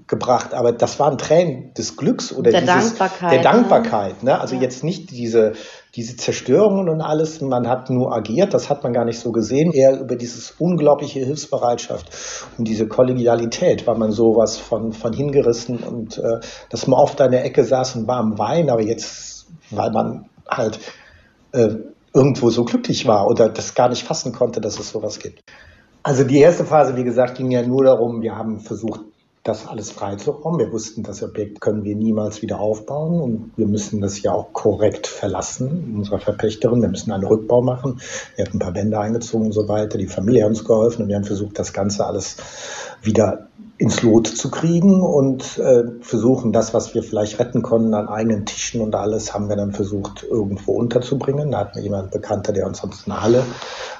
gebracht, 0.08 0.52
aber 0.52 0.72
das 0.72 0.98
waren 0.98 1.16
Tränen 1.16 1.72
des 1.74 1.96
Glücks 1.96 2.32
oder 2.32 2.50
der 2.50 2.62
dieses, 2.62 2.96
Dankbarkeit, 2.96 3.32
der 3.32 3.42
Dankbarkeit. 3.42 4.22
Ne? 4.24 4.40
Also 4.40 4.56
ja. 4.56 4.62
jetzt 4.62 4.82
nicht 4.82 5.12
diese, 5.12 5.52
diese 5.94 6.16
Zerstörungen 6.16 6.88
und 6.88 7.00
alles, 7.00 7.40
man 7.40 7.68
hat 7.68 7.88
nur 7.88 8.12
agiert, 8.12 8.52
das 8.52 8.68
hat 8.68 8.82
man 8.82 8.92
gar 8.92 9.04
nicht 9.04 9.20
so 9.20 9.30
gesehen, 9.30 9.72
eher 9.72 10.00
über 10.00 10.16
dieses 10.16 10.54
unglaubliche 10.58 11.20
Hilfsbereitschaft 11.20 12.10
und 12.58 12.66
diese 12.66 12.88
Kollegialität 12.88 13.86
war 13.86 13.96
man 13.96 14.10
sowas 14.10 14.56
von, 14.56 14.92
von 14.92 15.12
hingerissen 15.12 15.78
und 15.78 16.18
äh, 16.18 16.40
dass 16.68 16.88
man 16.88 16.98
oft 16.98 17.20
an 17.20 17.30
der 17.30 17.44
Ecke 17.44 17.64
saß 17.64 17.94
und 17.94 18.08
war 18.08 18.18
am 18.18 18.38
Wein, 18.38 18.70
aber 18.70 18.82
jetzt, 18.82 19.46
weil 19.70 19.92
man 19.92 20.28
halt 20.48 20.80
äh, 21.52 21.76
irgendwo 22.16 22.48
so 22.48 22.64
glücklich 22.64 23.06
war 23.06 23.28
oder 23.28 23.50
das 23.50 23.74
gar 23.74 23.90
nicht 23.90 24.02
fassen 24.02 24.32
konnte, 24.32 24.60
dass 24.60 24.78
es 24.78 24.90
sowas 24.90 25.18
gibt. 25.18 25.42
Also 26.02 26.24
die 26.24 26.38
erste 26.38 26.64
Phase, 26.64 26.96
wie 26.96 27.04
gesagt, 27.04 27.36
ging 27.36 27.50
ja 27.50 27.62
nur 27.62 27.84
darum, 27.84 28.22
wir 28.22 28.36
haben 28.36 28.60
versucht, 28.60 29.00
das 29.42 29.68
alles 29.68 29.92
freizuräumen. 29.92 30.58
Wir 30.58 30.72
wussten, 30.72 31.02
das 31.02 31.22
Objekt 31.22 31.60
können 31.60 31.84
wir 31.84 31.94
niemals 31.94 32.42
wieder 32.42 32.58
aufbauen 32.58 33.20
und 33.20 33.52
wir 33.56 33.68
müssen 33.68 34.00
das 34.00 34.20
ja 34.22 34.32
auch 34.32 34.52
korrekt 34.52 35.06
verlassen, 35.06 35.94
unserer 35.96 36.18
Verpächterin. 36.18 36.82
Wir 36.82 36.88
müssen 36.88 37.12
einen 37.12 37.26
Rückbau 37.26 37.62
machen. 37.62 38.00
Wir 38.34 38.44
hatten 38.44 38.56
ein 38.56 38.60
paar 38.60 38.74
Wände 38.74 38.98
eingezogen 38.98 39.46
und 39.46 39.52
so 39.52 39.68
weiter. 39.68 39.98
Die 39.98 40.08
Familie 40.08 40.42
hat 40.42 40.50
uns 40.50 40.64
geholfen 40.64 41.02
und 41.02 41.08
wir 41.08 41.16
haben 41.16 41.24
versucht, 41.24 41.58
das 41.58 41.72
Ganze 41.72 42.06
alles 42.06 42.38
wieder 43.02 43.46
ins 43.78 44.02
Lot 44.02 44.26
zu 44.26 44.50
kriegen 44.50 45.02
und 45.02 45.58
äh, 45.58 45.84
versuchen, 46.00 46.52
das, 46.52 46.72
was 46.72 46.94
wir 46.94 47.02
vielleicht 47.02 47.38
retten 47.38 47.62
konnten 47.62 47.92
an 47.94 48.08
eigenen 48.08 48.46
Tischen 48.46 48.80
und 48.80 48.94
alles, 48.94 49.34
haben 49.34 49.48
wir 49.48 49.56
dann 49.56 49.72
versucht, 49.72 50.22
irgendwo 50.22 50.72
unterzubringen. 50.72 51.50
Da 51.50 51.58
hat 51.58 51.76
mir 51.76 51.82
jemand 51.82 52.10
Bekannter, 52.10 52.52
der 52.52 52.66
uns 52.66 52.78
sonst 52.78 53.06
eine 53.06 53.20
Halle 53.20 53.42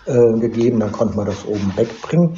äh, 0.07 0.39
gegeben, 0.39 0.81
dann 0.81 0.93
konnten 0.93 1.17
wir 1.17 1.27
das 1.27 1.45
oben 1.47 1.73
wegbringen. 1.77 2.37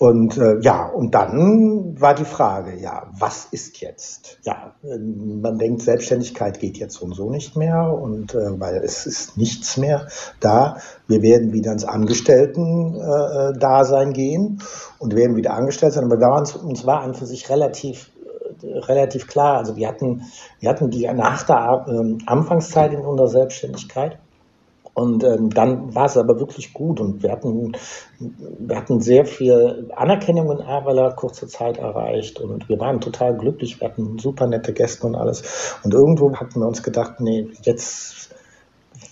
Und 0.00 0.36
äh, 0.38 0.58
ja, 0.60 0.86
und 0.86 1.14
dann 1.14 2.00
war 2.00 2.14
die 2.14 2.24
Frage, 2.24 2.74
ja, 2.80 3.08
was 3.18 3.48
ist 3.50 3.82
jetzt? 3.82 4.38
Ja, 4.44 4.72
äh, 4.82 4.96
man 4.96 5.58
denkt, 5.58 5.82
Selbstständigkeit 5.82 6.58
geht 6.58 6.78
jetzt 6.78 6.94
so 6.94 7.04
und 7.04 7.12
so 7.12 7.28
nicht 7.28 7.54
mehr 7.54 7.92
und 7.92 8.34
äh, 8.34 8.58
weil 8.58 8.76
es 8.76 9.04
ist 9.04 9.36
nichts 9.36 9.76
mehr 9.76 10.06
da. 10.40 10.78
Wir 11.06 11.20
werden 11.20 11.52
wieder 11.52 11.72
ins 11.72 11.84
Angestellten-Dasein 11.84 14.08
äh, 14.08 14.14
gehen 14.14 14.62
und 14.98 15.14
werden 15.14 15.36
wieder 15.36 15.52
angestellt 15.52 15.92
sein. 15.92 16.04
Aber 16.04 16.18
wir 16.18 16.28
waren, 16.28 16.48
uns 16.64 16.86
war 16.86 17.02
an 17.02 17.12
für 17.12 17.26
sich 17.26 17.50
relativ 17.50 18.10
äh, 18.62 18.78
relativ 18.78 19.26
klar. 19.26 19.58
Also 19.58 19.76
wir 19.76 19.86
hatten, 19.86 20.22
wir 20.60 20.70
hatten 20.70 20.88
die 20.88 21.06
nach 21.12 21.42
der 21.42 21.84
äh, 21.86 22.16
Anfangszeit 22.24 22.94
in 22.94 23.00
unserer 23.00 23.28
Selbstständigkeit 23.28 24.18
und 24.94 25.24
ähm, 25.24 25.50
dann 25.50 25.94
war 25.94 26.06
es 26.06 26.16
aber 26.16 26.40
wirklich 26.40 26.72
gut 26.72 27.00
und 27.00 27.22
wir 27.22 27.30
hatten, 27.30 27.72
wir 28.18 28.76
hatten 28.76 29.00
sehr 29.00 29.24
viel 29.24 29.90
Anerkennung 29.94 30.50
in 30.50 30.60
Ahrweiler 30.60 31.12
kurze 31.12 31.46
Zeit 31.46 31.78
erreicht 31.78 32.40
und 32.40 32.68
wir 32.68 32.78
waren 32.80 33.00
total 33.00 33.36
glücklich. 33.36 33.80
Wir 33.80 33.88
hatten 33.88 34.18
super 34.18 34.46
nette 34.46 34.72
Gäste 34.72 35.06
und 35.06 35.14
alles. 35.14 35.78
Und 35.84 35.94
irgendwo 35.94 36.34
hatten 36.34 36.60
wir 36.60 36.66
uns 36.66 36.82
gedacht, 36.82 37.20
nee, 37.20 37.48
jetzt 37.62 38.30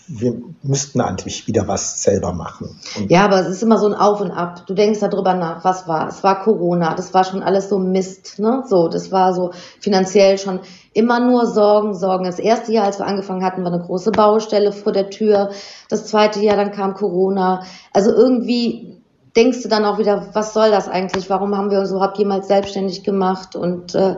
wir 0.09 0.35
müssten 0.63 1.01
eigentlich 1.01 1.47
wieder 1.47 1.69
was 1.69 2.03
selber 2.03 2.33
machen. 2.33 2.81
Und 2.97 3.11
ja, 3.11 3.25
aber 3.25 3.41
es 3.41 3.49
ist 3.49 3.63
immer 3.63 3.79
so 3.79 3.87
ein 3.87 3.95
Auf 3.95 4.21
und 4.21 4.31
Ab. 4.31 4.67
Du 4.67 4.75
denkst 4.75 5.01
darüber 5.01 5.35
nach, 5.35 5.65
was 5.65 5.87
war. 5.87 6.09
Es 6.09 6.23
war 6.25 6.43
Corona, 6.43 6.95
das 6.95 7.13
war 7.13 7.25
schon 7.25 7.43
alles 7.43 7.69
so 7.69 7.79
Mist, 7.79 8.39
ne? 8.39 8.63
So, 8.67 8.89
das 8.89 9.13
war 9.13 9.35
so 9.35 9.53
finanziell 9.81 10.39
schon 10.39 10.61
immer 10.95 11.21
nur 11.21 11.47
Sorgen, 11.47 11.95
Sorgen. 11.95 12.25
Das 12.25 12.39
erste 12.39 12.73
Jahr, 12.73 12.87
als 12.87 12.99
wir 12.99 13.07
angefangen 13.07 13.45
hatten, 13.45 13.65
war 13.65 13.73
eine 13.73 13.83
große 13.83 14.11
Baustelle 14.11 14.73
vor 14.73 14.93
der 14.93 15.11
Tür. 15.11 15.51
Das 15.89 16.07
zweite 16.07 16.41
Jahr, 16.41 16.57
dann 16.57 16.73
kam 16.73 16.95
Corona. 16.95 17.63
Also 17.93 18.11
irgendwie 18.11 19.03
denkst 19.37 19.63
du 19.63 19.69
dann 19.69 19.85
auch 19.85 19.99
wieder, 19.99 20.29
was 20.33 20.55
soll 20.55 20.71
das 20.71 20.89
eigentlich? 20.89 21.29
Warum 21.29 21.57
haben 21.57 21.71
wir 21.71 21.81
uns 21.81 21.91
überhaupt 21.91 22.19
jemals 22.19 22.49
selbstständig 22.49 23.05
gemacht? 23.05 23.57
Und 23.57 23.95
äh, 23.95 24.17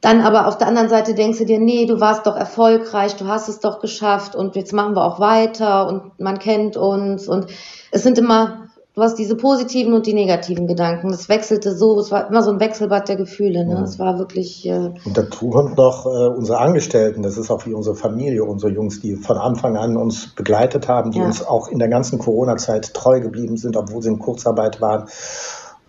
dann 0.00 0.20
aber 0.20 0.46
auf 0.46 0.58
der 0.58 0.68
anderen 0.68 0.88
Seite 0.88 1.14
denkst 1.14 1.38
du 1.38 1.44
dir, 1.44 1.58
nee, 1.58 1.86
du 1.86 2.00
warst 2.00 2.26
doch 2.26 2.36
erfolgreich, 2.36 3.16
du 3.16 3.26
hast 3.26 3.48
es 3.48 3.60
doch 3.60 3.80
geschafft 3.80 4.34
und 4.34 4.54
jetzt 4.56 4.72
machen 4.72 4.94
wir 4.94 5.04
auch 5.04 5.18
weiter 5.18 5.88
und 5.88 6.18
man 6.20 6.38
kennt 6.38 6.76
uns 6.76 7.28
und 7.28 7.46
es 7.90 8.02
sind 8.04 8.18
immer, 8.18 8.68
du 8.94 9.02
hast 9.02 9.16
diese 9.16 9.36
positiven 9.36 9.92
und 9.94 10.06
die 10.06 10.14
negativen 10.14 10.66
Gedanken. 10.66 11.10
Das 11.10 11.28
wechselte 11.28 11.76
so, 11.76 11.98
es 11.98 12.12
war 12.12 12.28
immer 12.28 12.42
so 12.42 12.52
ein 12.52 12.60
Wechselbad 12.60 13.08
der 13.08 13.16
Gefühle. 13.16 13.66
Ne? 13.66 13.82
Es 13.82 13.98
war 13.98 14.18
wirklich. 14.18 14.66
Äh 14.66 14.92
und 15.04 15.16
dazu 15.16 15.50
kommt 15.50 15.76
noch 15.76 16.06
äh, 16.06 16.28
unsere 16.28 16.58
Angestellten, 16.58 17.22
das 17.22 17.36
ist 17.36 17.50
auch 17.50 17.66
wie 17.66 17.74
unsere 17.74 17.96
Familie, 17.96 18.44
unsere 18.44 18.72
Jungs, 18.72 19.00
die 19.00 19.16
von 19.16 19.36
Anfang 19.36 19.76
an 19.76 19.96
uns 19.96 20.34
begleitet 20.34 20.88
haben, 20.88 21.10
die 21.10 21.18
ja. 21.18 21.24
uns 21.24 21.44
auch 21.44 21.68
in 21.68 21.78
der 21.78 21.88
ganzen 21.88 22.18
Corona-Zeit 22.18 22.94
treu 22.94 23.20
geblieben 23.20 23.56
sind, 23.56 23.76
obwohl 23.76 24.02
sie 24.02 24.10
in 24.10 24.18
Kurzarbeit 24.20 24.80
waren. 24.80 25.08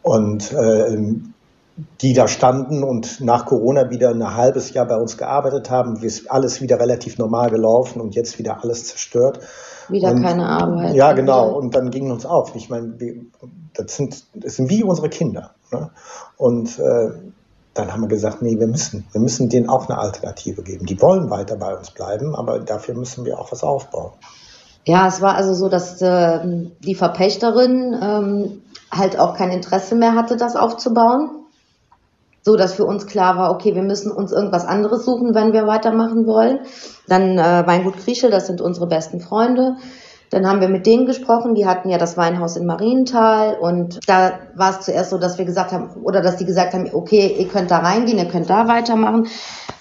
Und 0.02 0.52
äh, 0.54 0.98
die 2.02 2.14
da 2.14 2.28
standen 2.28 2.84
und 2.84 3.22
nach 3.22 3.46
Corona 3.46 3.90
wieder 3.90 4.10
ein 4.10 4.36
halbes 4.36 4.74
Jahr 4.74 4.86
bei 4.86 4.96
uns 4.96 5.18
gearbeitet 5.18 5.70
haben, 5.70 5.96
ist 5.98 6.32
alles 6.32 6.62
wieder 6.62 6.80
relativ 6.80 7.18
normal 7.18 7.50
gelaufen 7.50 8.02
und 8.02 8.16
jetzt 8.16 8.40
wieder 8.40 8.64
alles 8.64 8.86
zerstört. 8.86 9.40
Wieder 9.90 10.12
und, 10.12 10.22
keine 10.22 10.48
Arbeit. 10.48 10.96
Ja, 10.96 11.14
genau. 11.14 11.52
Und 11.52 11.76
dann 11.76 11.90
ging 11.90 12.12
uns 12.12 12.26
auf. 12.26 12.56
Ich 12.56 12.70
meine, 12.70 12.94
das 13.74 13.96
sind, 13.96 14.24
das 14.34 14.56
sind 14.56 14.70
wie 14.70 14.84
unsere 14.84 15.10
Kinder. 15.10 15.52
Ne? 15.72 15.90
Und 16.38 16.80
äh, 16.80 17.12
dann 17.74 17.94
haben 17.94 18.02
wir 18.02 18.08
gesagt, 18.08 18.42
nee, 18.42 18.60
wir 18.60 18.68
müssen, 18.68 19.06
wir 19.12 19.22
müssen 19.22 19.50
denen 19.50 19.70
auch 19.70 19.90
eine 19.90 19.98
Alternative 19.98 20.64
geben. 20.64 20.86
Die 20.86 21.02
wollen 21.02 21.30
weiter 21.30 21.56
bei 21.56 21.76
uns 21.76 21.92
bleiben, 21.92 22.36
aber 22.36 22.60
dafür 22.60 22.96
müssen 22.96 23.26
wir 23.26 23.40
auch 23.40 23.52
was 23.52 23.64
aufbauen. 23.64 24.12
Ja, 24.86 25.08
es 25.08 25.22
war 25.22 25.36
also 25.36 25.54
so, 25.54 25.70
dass 25.70 26.02
äh, 26.02 26.40
die 26.80 26.96
Verpächterin 26.96 27.96
ähm, 28.02 28.62
halt 28.92 29.20
auch 29.20 29.36
kein 29.36 29.52
Interesse 29.52 29.96
mehr 29.96 30.16
hatte, 30.16 30.38
das 30.38 30.56
aufzubauen 30.56 31.39
so 32.42 32.56
dass 32.56 32.74
für 32.74 32.86
uns 32.86 33.06
klar 33.06 33.38
war, 33.38 33.52
okay, 33.52 33.76
wir 33.76 33.84
müssen 33.84 34.12
uns 34.12 34.32
irgendwas 34.32 34.66
anderes 34.66 35.06
suchen, 35.06 35.36
wenn 35.36 35.54
wir 35.54 35.68
weitermachen 35.68 36.26
wollen. 36.26 36.60
Dann 37.08 37.38
äh, 37.38 37.64
Weingut 37.66 37.98
Kriechel, 37.98 38.32
das 38.32 38.48
sind 38.48 38.62
unsere 38.62 38.88
besten 38.88 39.20
Freunde. 39.20 39.76
Dann 40.32 40.48
haben 40.48 40.62
wir 40.62 40.70
mit 40.70 40.86
denen 40.86 41.08
gesprochen, 41.08 41.56
die 41.56 41.66
hatten 41.66 41.90
ja 41.90 41.98
das 41.98 42.16
Weinhaus 42.16 42.56
in 42.56 42.68
Marienthal 42.68 43.58
und 43.60 44.00
da 44.08 44.34
war 44.56 44.72
es 44.72 44.86
zuerst 44.86 45.10
so, 45.10 45.18
dass 45.18 45.40
wir 45.40 45.46
gesagt 45.46 45.72
haben, 45.72 45.90
oder 46.04 46.22
dass 46.22 46.38
die 46.38 46.46
gesagt 46.46 46.74
haben, 46.74 46.88
okay, 46.94 47.36
ihr 47.40 47.48
könnt 47.48 47.72
da 47.72 47.80
reingehen, 47.80 48.20
ihr 48.20 48.28
könnt 48.28 48.50
da 48.50 48.68
weitermachen. 48.68 49.28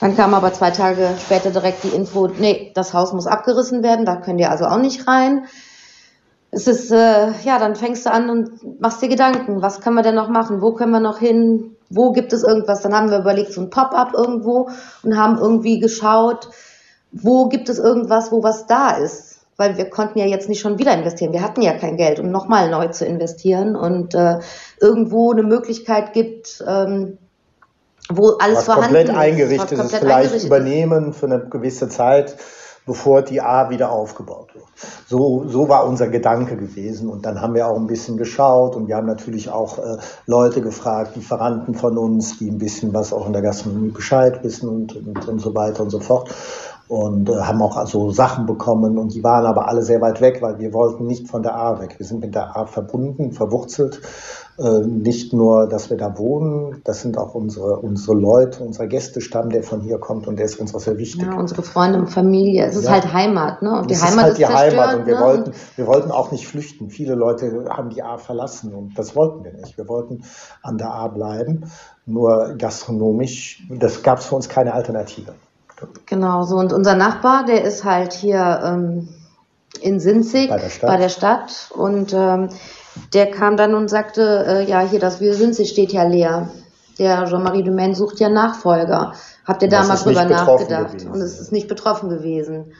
Dann 0.01 0.17
kam 0.17 0.33
aber 0.33 0.53
zwei 0.55 0.71
Tage 0.71 1.11
später 1.19 1.51
direkt 1.51 1.85
die 1.85 1.89
Info, 1.89 2.29
nee, 2.29 2.73
das 2.75 2.95
Haus 2.95 3.13
muss 3.13 3.27
abgerissen 3.27 3.83
werden, 3.83 4.07
da 4.07 4.17
könnt 4.17 4.41
ihr 4.41 4.51
also 4.51 4.65
auch 4.65 4.79
nicht 4.79 5.07
rein. 5.07 5.45
Es 6.51 6.67
ist, 6.67 6.91
äh, 6.91 7.33
ja, 7.45 7.59
dann 7.59 7.77
fängst 7.77 8.07
du 8.07 8.11
an 8.11 8.31
und 8.31 8.81
machst 8.81 9.03
dir 9.03 9.09
Gedanken, 9.09 9.61
was 9.61 9.83
können 9.83 9.97
wir 9.97 10.03
denn 10.03 10.15
noch 10.15 10.31
machen, 10.31 10.63
wo 10.63 10.73
können 10.73 10.93
wir 10.93 11.01
noch 11.01 11.19
hin, 11.19 11.77
wo 11.91 12.13
gibt 12.13 12.33
es 12.33 12.43
irgendwas? 12.43 12.83
Dann 12.83 12.95
haben 12.95 13.11
wir 13.11 13.19
überlegt, 13.19 13.53
so 13.53 13.61
ein 13.61 13.71
Pop-up 13.71 14.13
irgendwo 14.15 14.71
und 15.03 15.17
haben 15.17 15.39
irgendwie 15.39 15.79
geschaut, 15.79 16.49
wo 17.13 17.49
gibt 17.49 17.69
es 17.69 17.79
irgendwas, 17.79 18.31
wo 18.31 18.43
was 18.43 18.67
da 18.67 18.91
ist. 18.91 19.37
Weil 19.57 19.77
wir 19.77 19.91
konnten 19.91 20.21
ja 20.21 20.27
jetzt 20.27 20.49
nicht 20.49 20.61
schon 20.61 20.79
wieder 20.79 20.93
investieren. 20.93 21.33
Wir 21.33 21.43
hatten 21.43 21.63
ja 21.63 21.77
kein 21.77 21.97
Geld, 21.97 22.21
um 22.21 22.31
nochmal 22.31 22.71
neu 22.71 22.89
zu 22.89 23.05
investieren 23.05 23.75
und 23.75 24.15
äh, 24.15 24.39
irgendwo 24.81 25.33
eine 25.33 25.43
Möglichkeit 25.43 26.13
gibt, 26.13 26.63
ähm, 26.65 27.19
wo 28.09 28.37
alles 28.39 28.59
was 28.59 28.65
vorhanden 28.67 28.95
komplett 28.95 29.17
eingerichtet 29.17 29.73
ist, 29.73 29.79
komplett 29.81 30.01
vielleicht 30.01 30.17
eingerichtet 30.17 30.47
übernehmen 30.47 31.13
für 31.13 31.27
eine 31.27 31.41
gewisse 31.41 31.89
Zeit 31.89 32.37
bevor 32.89 33.23
die 33.23 33.41
A 33.41 33.71
wieder 33.71 33.93
aufgebaut 33.93 34.55
wird. 34.55 34.65
So, 35.07 35.45
so 35.47 35.69
war 35.69 35.87
unser 35.87 36.09
Gedanke 36.09 36.57
gewesen. 36.57 37.09
Und 37.09 37.25
dann 37.25 37.41
haben 37.41 37.55
wir 37.55 37.69
auch 37.69 37.77
ein 37.77 37.87
bisschen 37.87 38.17
geschaut 38.17 38.75
und 38.75 38.89
wir 38.89 38.97
haben 38.97 39.07
natürlich 39.07 39.51
auch 39.51 39.79
äh, 39.79 39.99
Leute 40.27 40.61
gefragt, 40.61 41.15
Lieferanten 41.15 41.75
von 41.75 41.97
uns, 41.97 42.39
die 42.39 42.51
ein 42.51 42.59
bisschen 42.59 42.93
was 42.93 43.13
auch 43.13 43.27
in 43.27 43.33
der 43.33 43.43
Gastronomie 43.43 43.91
Bescheid 43.91 44.43
wissen 44.43 44.69
und, 44.69 44.97
und, 44.97 45.29
und 45.29 45.39
so 45.39 45.55
weiter 45.55 45.85
und 45.85 45.91
so 45.91 46.01
fort 46.01 46.35
und 46.89 47.29
äh, 47.29 47.35
haben 47.35 47.61
auch 47.63 47.77
also 47.77 48.11
Sachen 48.11 48.47
bekommen 48.47 48.99
und 48.99 49.15
die 49.15 49.23
waren 49.23 49.45
aber 49.45 49.69
alle 49.69 49.83
sehr 49.83 50.01
weit 50.01 50.21
weg, 50.21 50.41
weil 50.41 50.59
wir 50.59 50.73
wollten 50.73 51.07
nicht 51.07 51.29
von 51.29 51.43
der 51.43 51.55
A 51.55 51.81
weg. 51.81 51.97
Wir 51.99 52.07
sind 52.07 52.21
mit 52.21 52.35
der 52.35 52.57
A 52.57 52.67
verbunden, 52.67 53.33
verwurzelt. 53.33 54.01
Äh, 54.59 54.81
nicht 54.81 55.33
nur, 55.33 55.69
dass 55.69 55.89
wir 55.89 55.97
da 55.97 56.19
wohnen, 56.19 56.83
das 56.83 57.03
sind 57.03 57.17
auch 57.17 57.37
unsere, 57.37 57.77
unsere 57.77 58.17
Leute, 58.17 58.65
unser 58.65 58.89
Gästestamm, 58.89 59.51
der 59.51 59.63
von 59.63 59.83
hier 59.83 59.99
kommt 59.99 60.27
und 60.27 60.37
der 60.37 60.47
ist 60.47 60.59
uns 60.59 60.75
auch 60.75 60.81
sehr 60.81 60.99
wichtig. 60.99 61.23
Ja, 61.23 61.37
unsere 61.37 61.63
Freunde 61.63 62.01
und 62.01 62.09
Familie. 62.09 62.67
Es 62.67 62.75
ist 62.75 62.87
ja. 62.87 62.91
halt 62.91 63.13
Heimat, 63.13 63.63
ne? 63.63 63.79
Und 63.79 63.89
die 63.89 63.95
es 63.95 64.03
Heimat 64.03 64.17
ist 64.17 64.25
halt 64.25 64.39
die 64.39 64.43
ist 64.43 64.77
Heimat 64.77 64.97
und 64.97 65.07
wir 65.07 65.15
ne? 65.15 65.21
wollten, 65.21 65.53
wir 65.77 65.87
wollten 65.87 66.11
auch 66.11 66.33
nicht 66.33 66.49
flüchten. 66.49 66.91
Viele 66.91 67.15
Leute 67.15 67.67
haben 67.71 67.91
die 67.91 68.03
A 68.03 68.19
verlassen 68.19 68.75
und 68.75 68.99
das 68.99 69.15
wollten 69.15 69.45
wir 69.45 69.53
nicht. 69.53 69.79
Wir 69.79 69.89
wollten 69.89 70.25
an 70.65 70.77
der 70.77 70.93
A 70.93 71.07
bleiben. 71.07 71.71
Nur 72.05 72.57
gastronomisch, 72.59 73.63
das 73.71 74.03
gab 74.03 74.19
es 74.19 74.27
für 74.27 74.35
uns 74.35 74.49
keine 74.49 74.75
Alternative. 74.75 75.35
Genau, 76.07 76.43
so. 76.43 76.57
Und 76.57 76.73
unser 76.73 76.97
Nachbar, 76.97 77.45
der 77.45 77.63
ist 77.63 77.85
halt 77.85 78.13
hier 78.13 78.61
ähm, 78.65 79.09
in 79.81 80.01
Sinzig 80.01 80.51
bei 80.51 80.59
der 80.59 80.69
Stadt, 80.71 80.91
bei 80.91 80.97
der 80.97 81.09
Stadt 81.09 81.71
und 81.77 82.13
ähm, 82.13 82.49
der 83.13 83.31
kam 83.31 83.57
dann 83.57 83.75
und 83.75 83.89
sagte, 83.89 84.45
äh, 84.47 84.71
ja, 84.71 84.81
hier 84.81 85.01
das 85.01 85.21
Wir 85.21 85.35
Sinzig 85.35 85.71
steht 85.71 85.93
ja 85.93 86.05
leer. 86.05 86.49
Der 86.99 87.27
Jean-Marie 87.27 87.63
Dumaine 87.63 87.95
sucht 87.95 88.19
ja 88.21 88.29
Nachfolger. 88.29 89.13
Habt 89.47 89.63
ihr 89.63 89.69
da 89.69 89.85
mal 89.85 89.97
drüber 89.97 90.25
nachgedacht? 90.25 90.93
Gewesen. 90.93 91.11
Und 91.11 91.21
es 91.21 91.41
ist 91.41 91.53
nicht 91.53 91.69
betroffen 91.69 92.09
gewesen. 92.09 92.73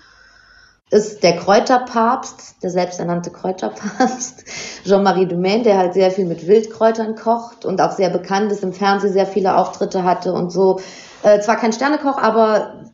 Ist 0.91 1.23
der 1.23 1.37
Kräuterpapst, 1.37 2.63
der 2.63 2.71
selbsternannte 2.71 3.31
Kräuterpapst, 3.31 4.45
Jean-Marie 4.85 5.27
Dumaine, 5.27 5.63
der 5.63 5.79
halt 5.79 5.95
sehr 5.95 6.11
viel 6.11 6.25
mit 6.25 6.47
Wildkräutern 6.47 7.15
kocht 7.15 7.65
und 7.65 7.81
auch 7.81 7.93
sehr 7.93 8.11
bekannt 8.11 8.51
ist, 8.51 8.63
im 8.63 8.73
Fernsehen 8.73 9.13
sehr 9.13 9.27
viele 9.27 9.57
Auftritte 9.57 10.03
hatte 10.03 10.33
und 10.33 10.51
so. 10.51 10.81
Äh, 11.23 11.41
zwar 11.41 11.57
kein 11.57 11.73
Sternekoch, 11.73 12.19
aber 12.19 12.85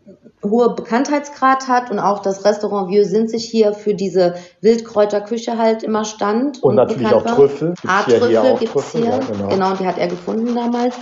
hohe 0.45 0.75
Bekanntheitsgrad 0.75 1.69
hat 1.69 1.91
und 1.91 1.99
auch 1.99 2.21
das 2.21 2.45
Restaurant 2.45 2.91
Vieux 2.91 3.09
Sinzig 3.09 3.45
hier 3.45 3.73
für 3.73 3.95
diese 3.95 4.35
Wildkräuterküche 4.61 5.59
halt 5.59 5.83
immer 5.83 6.05
stand. 6.05 6.63
Und, 6.63 6.71
und 6.71 6.75
natürlich 6.77 7.13
auch 7.13 7.25
Trüffel. 7.25 7.75
Art 7.87 8.07
Trüffel 8.07 8.57
gibt 8.59 8.77
es 8.77 8.93
hier. 8.93 9.05
Ja, 9.05 9.19
genau. 9.19 9.49
genau, 9.49 9.71
und 9.71 9.81
die 9.81 9.87
hat 9.87 9.99
er 9.99 10.09
gefunden 10.09 10.55
damals 10.55 10.95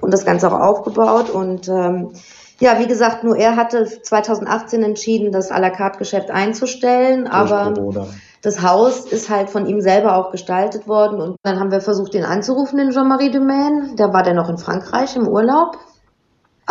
und 0.00 0.12
das 0.12 0.24
Ganze 0.24 0.48
auch 0.48 0.58
aufgebaut. 0.58 1.30
Und 1.30 1.68
ähm, 1.68 2.12
ja, 2.60 2.78
wie 2.78 2.86
gesagt, 2.86 3.24
nur 3.24 3.36
er 3.36 3.56
hatte 3.56 3.84
2018 3.84 4.82
entschieden, 4.82 5.32
das 5.32 5.50
à 5.50 5.58
la 5.58 5.70
carte 5.70 5.98
Geschäft 5.98 6.30
einzustellen, 6.30 7.24
Durch 7.24 7.34
aber 7.34 7.74
Corona. 7.74 8.06
das 8.42 8.62
Haus 8.62 9.06
ist 9.06 9.30
halt 9.30 9.50
von 9.50 9.66
ihm 9.66 9.80
selber 9.80 10.16
auch 10.16 10.30
gestaltet 10.30 10.86
worden 10.86 11.20
und 11.20 11.36
dann 11.42 11.58
haben 11.58 11.70
wir 11.70 11.80
versucht, 11.80 12.14
ihn 12.14 12.24
anzurufen, 12.24 12.78
den 12.78 12.90
Jean-Marie 12.90 13.30
Dumaine. 13.30 13.94
Da 13.96 14.12
war 14.12 14.22
der 14.22 14.34
noch 14.34 14.48
in 14.48 14.58
Frankreich 14.58 15.16
im 15.16 15.26
Urlaub 15.28 15.78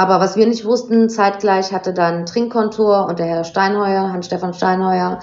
aber 0.01 0.19
was 0.19 0.35
wir 0.35 0.47
nicht 0.47 0.65
wussten, 0.65 1.09
zeitgleich 1.09 1.71
hatte 1.71 1.93
dann 1.93 2.25
Trinkkontor 2.25 3.05
und 3.07 3.19
der 3.19 3.27
Herr 3.27 3.43
Steinheuer, 3.43 4.11
Hans-Stefan 4.11 4.55
Steinheuer, 4.55 5.19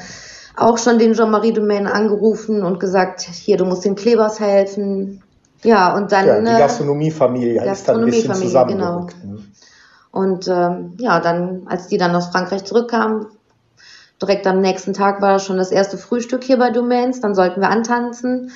auch 0.57 0.79
schon 0.79 0.99
den 0.99 1.15
Jean-Marie 1.15 1.53
Domaine 1.53 1.93
angerufen 1.93 2.63
und 2.63 2.79
gesagt, 2.79 3.23
hier, 3.23 3.57
du 3.57 3.65
musst 3.65 3.85
den 3.85 3.97
Klebers 3.97 4.39
helfen. 4.39 5.23
Ja, 5.65 5.97
und 5.97 6.13
dann. 6.13 6.27
Ja, 6.27 6.41
die 6.41 6.47
äh, 6.47 6.59
Gastronomiefamilie 6.59 7.73
ist 7.73 7.89
dann 7.89 8.01
ein 8.01 8.05
bisschen 8.07 8.33
genau. 8.33 8.41
zusammengerückt. 8.41 9.17
Genau. 9.21 9.35
Ne? 9.35 9.45
Und 10.13 10.49
ähm, 10.49 10.95
ja, 10.99 11.21
dann, 11.21 11.63
als 11.67 11.89
die 11.89 11.99
dann 11.99 12.15
aus 12.15 12.29
Frankreich 12.29 12.65
zurückkamen, 12.65 13.27
direkt 14.23 14.47
am 14.47 14.61
nächsten 14.61 14.93
Tag 14.93 15.21
war 15.21 15.39
schon 15.41 15.57
das 15.57 15.73
erste 15.73 15.99
Frühstück 15.99 16.45
hier 16.45 16.59
bei 16.59 16.71
Domains, 16.71 17.21
dann 17.21 17.35
sollten 17.35 17.61
wir 17.61 17.71
antanzen. 17.71 18.53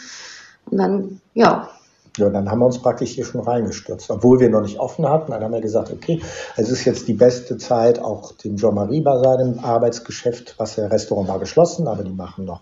Und 0.70 0.78
dann, 0.78 1.20
ja, 1.34 1.68
Ja, 2.18 2.28
dann 2.28 2.50
haben 2.50 2.58
wir 2.58 2.66
uns 2.66 2.78
praktisch 2.78 3.12
hier 3.12 3.24
schon 3.24 3.40
reingestürzt, 3.40 4.10
obwohl 4.10 4.38
wir 4.38 4.50
noch 4.50 4.60
nicht 4.60 4.78
offen 4.78 5.08
hatten. 5.08 5.32
Dann 5.32 5.42
haben 5.42 5.52
wir 5.52 5.62
gesagt, 5.62 5.90
okay, 5.90 6.20
es 6.56 6.68
ist 6.68 6.84
jetzt 6.84 7.08
die 7.08 7.14
beste 7.14 7.56
Zeit, 7.56 8.00
auch 8.00 8.32
dem 8.32 8.56
Jean-Marie 8.56 9.00
bei 9.00 9.16
seinem 9.18 9.60
Arbeitsgeschäft, 9.60 10.56
was 10.58 10.74
der 10.74 10.90
Restaurant 10.90 11.28
war 11.28 11.38
geschlossen, 11.38 11.88
aber 11.88 12.04
die 12.04 12.12
machen 12.12 12.44
noch 12.44 12.60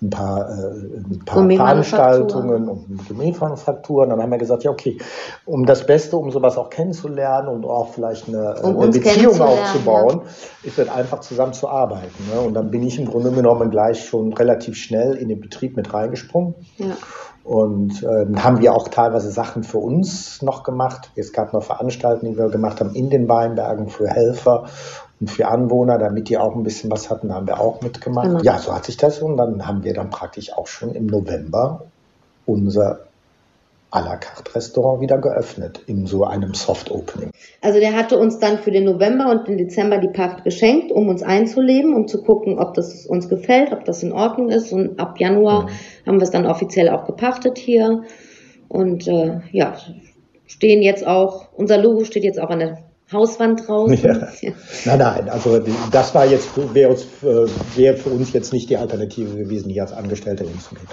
ein 0.00 0.10
paar, 0.10 0.48
äh, 0.48 0.98
ein 0.98 1.22
paar 1.24 1.48
Veranstaltungen 1.50 2.68
und 2.68 3.08
Gourmetmanufakturen. 3.08 4.10
Dann 4.10 4.22
haben 4.22 4.30
wir 4.30 4.38
gesagt, 4.38 4.62
ja, 4.62 4.70
okay, 4.70 4.98
um 5.46 5.66
das 5.66 5.84
Beste, 5.84 6.16
um 6.16 6.30
sowas 6.30 6.56
auch 6.56 6.70
kennenzulernen 6.70 7.48
und 7.48 7.64
auch 7.64 7.88
vielleicht 7.88 8.28
eine, 8.28 8.54
Um 8.62 8.78
eine 8.78 8.92
Beziehung 8.92 9.40
aufzubauen, 9.40 10.22
ist 10.62 10.78
es 10.78 10.88
einfach 10.88 11.20
zusammen 11.20 11.54
zu 11.54 11.68
arbeiten. 11.68 12.30
Ne? 12.32 12.40
Und 12.40 12.54
dann 12.54 12.70
bin 12.70 12.82
ich 12.82 13.00
im 13.00 13.06
Grunde 13.06 13.32
genommen 13.32 13.70
gleich 13.70 14.04
schon 14.04 14.32
relativ 14.32 14.76
schnell 14.76 15.16
in 15.16 15.28
den 15.28 15.40
Betrieb 15.40 15.76
mit 15.76 15.92
reingesprungen. 15.92 16.54
Ja. 16.78 16.96
Und 17.44 18.02
äh, 18.02 18.24
dann 18.24 18.44
haben 18.44 18.60
wir 18.60 18.72
auch 18.72 18.88
teilweise 18.88 19.30
Sachen 19.30 19.64
für 19.64 19.78
uns 19.78 20.42
noch 20.42 20.62
gemacht. 20.62 21.10
Es 21.16 21.32
gab 21.32 21.52
noch 21.52 21.62
Veranstaltungen, 21.62 22.32
die 22.32 22.38
wir 22.38 22.48
gemacht 22.48 22.80
haben 22.80 22.94
in 22.94 23.10
den 23.10 23.28
Weinbergen 23.28 23.88
für 23.88 24.08
Helfer 24.08 24.66
und 25.20 25.30
für 25.30 25.48
Anwohner, 25.48 25.98
damit 25.98 26.28
die 26.28 26.38
auch 26.38 26.54
ein 26.54 26.62
bisschen 26.62 26.90
was 26.90 27.10
hatten, 27.10 27.28
da 27.28 27.34
haben 27.34 27.46
wir 27.46 27.60
auch 27.60 27.80
mitgemacht. 27.80 28.28
Genau. 28.28 28.42
Ja, 28.42 28.58
so 28.58 28.72
hat 28.74 28.84
sich 28.84 28.96
das 28.96 29.20
und 29.20 29.36
dann 29.36 29.66
haben 29.66 29.82
wir 29.82 29.94
dann 29.94 30.10
praktisch 30.10 30.52
auch 30.52 30.66
schon 30.66 30.94
im 30.94 31.06
November 31.06 31.82
unser 32.46 33.00
à 33.92 34.00
la 34.00 34.16
carte 34.16 34.54
Restaurant 34.54 35.00
wieder 35.00 35.18
geöffnet 35.18 35.82
in 35.86 36.06
so 36.06 36.24
einem 36.24 36.54
Soft 36.54 36.90
Opening. 36.90 37.30
Also 37.60 37.78
der 37.78 37.94
hatte 37.94 38.18
uns 38.18 38.38
dann 38.38 38.58
für 38.58 38.70
den 38.70 38.84
November 38.84 39.30
und 39.30 39.46
den 39.46 39.58
Dezember 39.58 39.98
die 39.98 40.08
Pacht 40.08 40.44
geschenkt, 40.44 40.90
um 40.90 41.08
uns 41.08 41.22
einzuleben, 41.22 41.94
um 41.94 42.08
zu 42.08 42.22
gucken, 42.22 42.58
ob 42.58 42.72
das 42.74 43.06
uns 43.06 43.28
gefällt, 43.28 43.72
ob 43.72 43.84
das 43.84 44.02
in 44.02 44.12
Ordnung 44.12 44.48
ist. 44.48 44.72
Und 44.72 44.98
ab 44.98 45.20
Januar 45.20 45.64
Mhm. 45.64 45.68
haben 46.06 46.18
wir 46.18 46.24
es 46.24 46.30
dann 46.30 46.46
offiziell 46.46 46.88
auch 46.88 47.04
gepachtet 47.04 47.58
hier. 47.58 48.02
Und 48.68 49.06
äh, 49.06 49.40
ja, 49.52 49.76
stehen 50.46 50.80
jetzt 50.82 51.06
auch, 51.06 51.48
unser 51.54 51.76
Logo 51.76 52.04
steht 52.04 52.24
jetzt 52.24 52.40
auch 52.40 52.50
an 52.50 52.60
der 52.60 52.78
Hauswand 53.12 53.66
draußen. 53.66 53.98
Ja. 54.02 54.28
Nein, 54.84 54.98
nein, 54.98 55.28
also 55.28 55.60
das 55.90 56.14
war 56.14 56.26
jetzt 56.26 56.48
wäre 56.74 56.92
äh, 56.94 57.46
wäre 57.76 57.96
für 57.96 58.10
uns 58.10 58.32
jetzt 58.32 58.52
nicht 58.52 58.70
die 58.70 58.76
Alternative 58.76 59.36
gewesen, 59.36 59.70
hier 59.70 59.82
als 59.82 59.92
Angestellte 59.92 60.44
hinzugehen. 60.44 60.86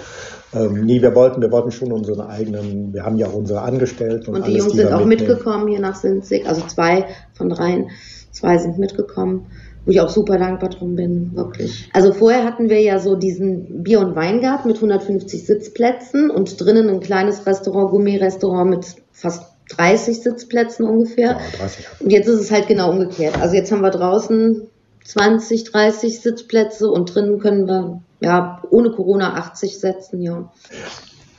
Ähm, 0.52 0.84
nee, 0.84 1.00
wir 1.00 1.14
wollten, 1.14 1.40
wir 1.40 1.50
wollten 1.50 1.70
schon 1.70 1.92
unseren 1.92 2.20
eigenen, 2.20 2.92
wir 2.92 3.04
haben 3.04 3.16
ja 3.16 3.26
auch 3.28 3.34
unsere 3.34 3.62
Angestellten 3.62 4.30
und, 4.30 4.36
Und 4.36 4.46
die 4.46 4.52
alles, 4.52 4.64
Jungs 4.64 4.72
sind 4.74 4.92
auch 4.92 5.04
mitnehmen. 5.04 5.28
mitgekommen 5.30 5.68
hier 5.68 5.80
nach 5.80 5.96
Sinzig, 5.96 6.46
also 6.46 6.62
zwei 6.66 7.06
von 7.32 7.48
dreien, 7.48 7.90
zwei 8.32 8.58
sind 8.58 8.78
mitgekommen, 8.78 9.46
wo 9.84 9.92
ich 9.92 10.00
auch 10.00 10.08
super 10.10 10.38
dankbar 10.38 10.70
drum 10.70 10.94
bin, 10.96 11.34
wirklich. 11.34 11.88
Also 11.92 12.12
vorher 12.12 12.44
hatten 12.44 12.68
wir 12.68 12.80
ja 12.80 12.98
so 12.98 13.16
diesen 13.16 13.82
Bier- 13.82 14.00
und 14.00 14.14
Weingarten 14.16 14.68
mit 14.68 14.76
150 14.76 15.46
Sitzplätzen 15.46 16.30
und 16.30 16.60
drinnen 16.60 16.88
ein 16.88 17.00
kleines 17.00 17.46
Restaurant, 17.46 17.90
Gourmet-Restaurant 17.90 18.70
mit 18.70 18.86
fast 19.12 19.44
30 19.76 20.22
Sitzplätzen 20.22 20.86
ungefähr. 20.86 21.32
Ja, 21.32 21.58
30. 21.58 21.86
Und 22.00 22.10
jetzt 22.10 22.28
ist 22.28 22.40
es 22.40 22.50
halt 22.50 22.68
genau 22.68 22.90
umgekehrt. 22.90 23.40
Also 23.40 23.54
jetzt 23.54 23.72
haben 23.72 23.82
wir 23.82 23.90
draußen 23.90 24.68
20, 25.04 25.64
30 25.64 26.20
Sitzplätze 26.20 26.88
und 26.88 27.14
drinnen 27.14 27.38
können 27.38 27.66
wir 27.66 28.02
ja 28.20 28.62
ohne 28.70 28.90
Corona 28.90 29.34
80 29.34 29.78
setzen, 29.78 30.22
ja. 30.22 30.52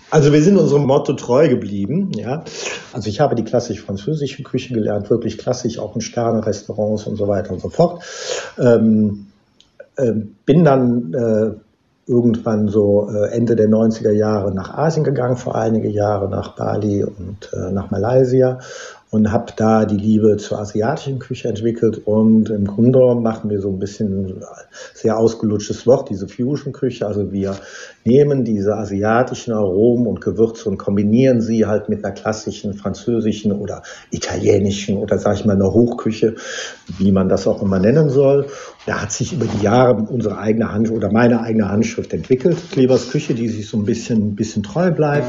Also 0.10 0.34
wir 0.34 0.44
sind 0.44 0.58
unserem 0.58 0.86
Motto 0.86 1.14
treu 1.14 1.48
geblieben, 1.48 2.12
ja. 2.14 2.44
Also 2.92 3.10
ich 3.10 3.22
habe 3.22 3.36
die 3.36 3.46
klassisch-französische 3.46 4.44
Küche 4.44 4.74
gelernt, 4.74 5.10
wirklich 5.10 5.38
klassisch, 5.38 5.80
auch 5.80 5.96
in 5.96 6.02
Sterne-Restaurants 6.02 7.08
und 7.08 7.16
so 7.16 7.28
weiter 7.30 7.52
und 7.52 7.62
so 7.62 7.70
fort. 7.70 8.04
Ähm, 8.60 9.28
ähm, 9.98 10.36
bin 10.46 10.64
dann 10.66 11.14
äh, 11.14 11.71
irgendwann 12.12 12.68
so 12.68 13.10
äh, 13.10 13.32
Ende 13.32 13.56
der 13.56 13.70
90er 13.70 14.12
Jahre 14.12 14.54
nach 14.54 14.78
Asien 14.78 15.06
gegangen, 15.06 15.38
vor 15.38 15.56
einige 15.56 15.90
Jahre 15.90 16.30
nach 16.30 16.56
Bali 16.56 17.04
und 17.04 17.50
äh, 17.54 17.72
nach 17.72 17.90
Malaysia 17.90 18.60
und 19.12 19.30
habe 19.30 19.52
da 19.58 19.84
die 19.84 19.98
Liebe 19.98 20.38
zur 20.38 20.60
asiatischen 20.60 21.20
Küche 21.20 21.50
entwickelt 21.50 22.02
und 22.06 22.50
im 22.50 22.66
Grunde 22.66 23.14
machen 23.14 23.50
wir 23.50 23.60
so 23.60 23.70
ein 23.70 23.78
bisschen 23.78 24.42
sehr 24.94 25.18
ausgelutschtes 25.18 25.86
Wort, 25.86 26.10
diese 26.10 26.30
Fusion-Küche. 26.30 27.06
Also 27.06 27.30
wir 27.34 27.58
nehmen 28.06 28.46
diese 28.46 28.74
asiatischen 28.74 29.54
Aromen 29.54 30.08
und 30.08 30.22
Gewürze 30.22 30.70
und 30.70 30.78
kombinieren 30.78 31.42
sie 31.42 31.66
halt 31.66 31.90
mit 31.90 32.06
einer 32.06 32.14
klassischen 32.14 32.74
französischen 32.74 33.52
oder 33.52 33.84
italienischen 34.12 34.98
oder 34.98 35.20
sage 35.20 35.40
ich 35.40 35.46
mal 35.46 35.58
einer 35.58 35.74
Hochküche, 35.74 36.36
wie 36.98 37.12
man 37.12 37.28
das 37.28 37.48
auch 37.48 37.62
immer 37.62 37.80
nennen 37.80 38.10
soll. 38.10 38.48
Da 38.86 39.02
hat 39.02 39.12
sich 39.12 39.34
über 39.34 39.46
die 39.46 39.62
Jahre 39.62 40.08
unsere 40.10 40.38
eigene 40.38 40.72
Hand 40.72 40.90
oder 40.90 41.12
meine 41.12 41.42
eigene 41.42 41.68
Handschrift 41.68 42.14
entwickelt. 42.14 42.58
Klebers 42.72 43.10
Küche, 43.10 43.34
die 43.34 43.50
sich 43.50 43.68
so 43.68 43.78
ein 43.78 43.84
bisschen, 43.84 44.30
ein 44.30 44.36
bisschen 44.36 44.64
treu 44.64 44.90
bleibt. 44.90 45.28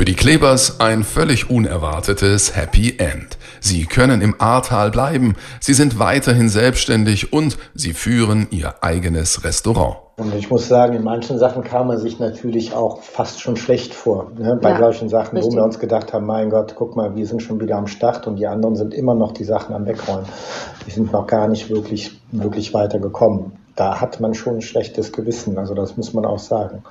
Für 0.00 0.06
die 0.06 0.14
Klebers 0.14 0.80
ein 0.80 1.04
völlig 1.04 1.50
unerwartetes 1.50 2.56
Happy 2.56 2.94
End. 2.96 3.36
Sie 3.60 3.84
können 3.84 4.22
im 4.22 4.34
Ahrtal 4.38 4.90
bleiben, 4.90 5.36
sie 5.60 5.74
sind 5.74 5.98
weiterhin 5.98 6.48
selbstständig 6.48 7.34
und 7.34 7.58
sie 7.74 7.92
führen 7.92 8.46
ihr 8.50 8.82
eigenes 8.82 9.44
Restaurant. 9.44 9.98
Und 10.16 10.34
ich 10.34 10.48
muss 10.48 10.68
sagen, 10.68 10.96
in 10.96 11.04
manchen 11.04 11.38
Sachen 11.38 11.62
kam 11.64 11.88
man 11.88 11.98
sich 11.98 12.18
natürlich 12.18 12.72
auch 12.72 13.02
fast 13.02 13.42
schon 13.42 13.58
schlecht 13.58 13.92
vor. 13.92 14.32
Ne? 14.38 14.58
Bei 14.62 14.70
Ja, 14.70 14.78
solchen 14.78 15.10
Sachen, 15.10 15.32
wo 15.32 15.40
richtig. 15.40 15.56
wir 15.56 15.64
uns 15.64 15.78
gedacht 15.78 16.14
haben, 16.14 16.24
mein 16.24 16.48
Gott, 16.48 16.76
guck 16.78 16.96
mal, 16.96 17.14
wir 17.14 17.26
sind 17.26 17.42
schon 17.42 17.60
wieder 17.60 17.76
am 17.76 17.86
Start 17.86 18.26
und 18.26 18.36
die 18.36 18.46
anderen 18.46 18.76
sind 18.76 18.94
immer 18.94 19.14
noch 19.14 19.32
die 19.32 19.44
Sachen 19.44 19.74
am 19.74 19.84
Wegräumen. 19.84 20.24
Die 20.86 20.92
sind 20.92 21.12
noch 21.12 21.26
gar 21.26 21.46
nicht 21.46 21.68
wirklich, 21.68 22.18
wirklich 22.32 22.72
weitergekommen. 22.72 23.52
Da 23.76 24.00
hat 24.00 24.18
man 24.18 24.34
schon 24.34 24.56
ein 24.56 24.62
schlechtes 24.62 25.12
Gewissen, 25.12 25.56
also 25.56 25.74
das 25.74 25.96
muss 25.96 26.12
man 26.12 26.24
auch 26.24 26.38
sagen. 26.38 26.82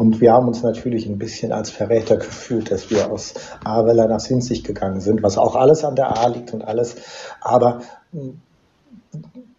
Und 0.00 0.22
wir 0.22 0.32
haben 0.32 0.48
uns 0.48 0.62
natürlich 0.62 1.04
ein 1.04 1.18
bisschen 1.18 1.52
als 1.52 1.68
Verräter 1.68 2.16
gefühlt, 2.16 2.70
dass 2.70 2.88
wir 2.88 3.12
aus 3.12 3.34
Ahrweiler 3.62 4.08
nach 4.08 4.20
Sinzig 4.20 4.64
gegangen 4.64 5.02
sind, 5.02 5.22
was 5.22 5.36
auch 5.36 5.56
alles 5.56 5.84
an 5.84 5.94
der 5.94 6.16
A 6.16 6.26
liegt 6.28 6.54
und 6.54 6.62
alles. 6.64 6.96
Aber 7.42 7.82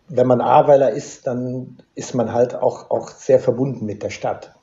wenn 0.08 0.26
man 0.26 0.42
Ahrweiler 0.42 0.90
ist, 0.90 1.28
dann 1.28 1.78
ist 1.94 2.16
man 2.16 2.34
halt 2.34 2.56
auch, 2.56 2.90
auch 2.90 3.12
sehr 3.12 3.40
verbunden 3.40 3.86
mit 3.86 4.02
der 4.02 4.10
Stadt. 4.10 4.56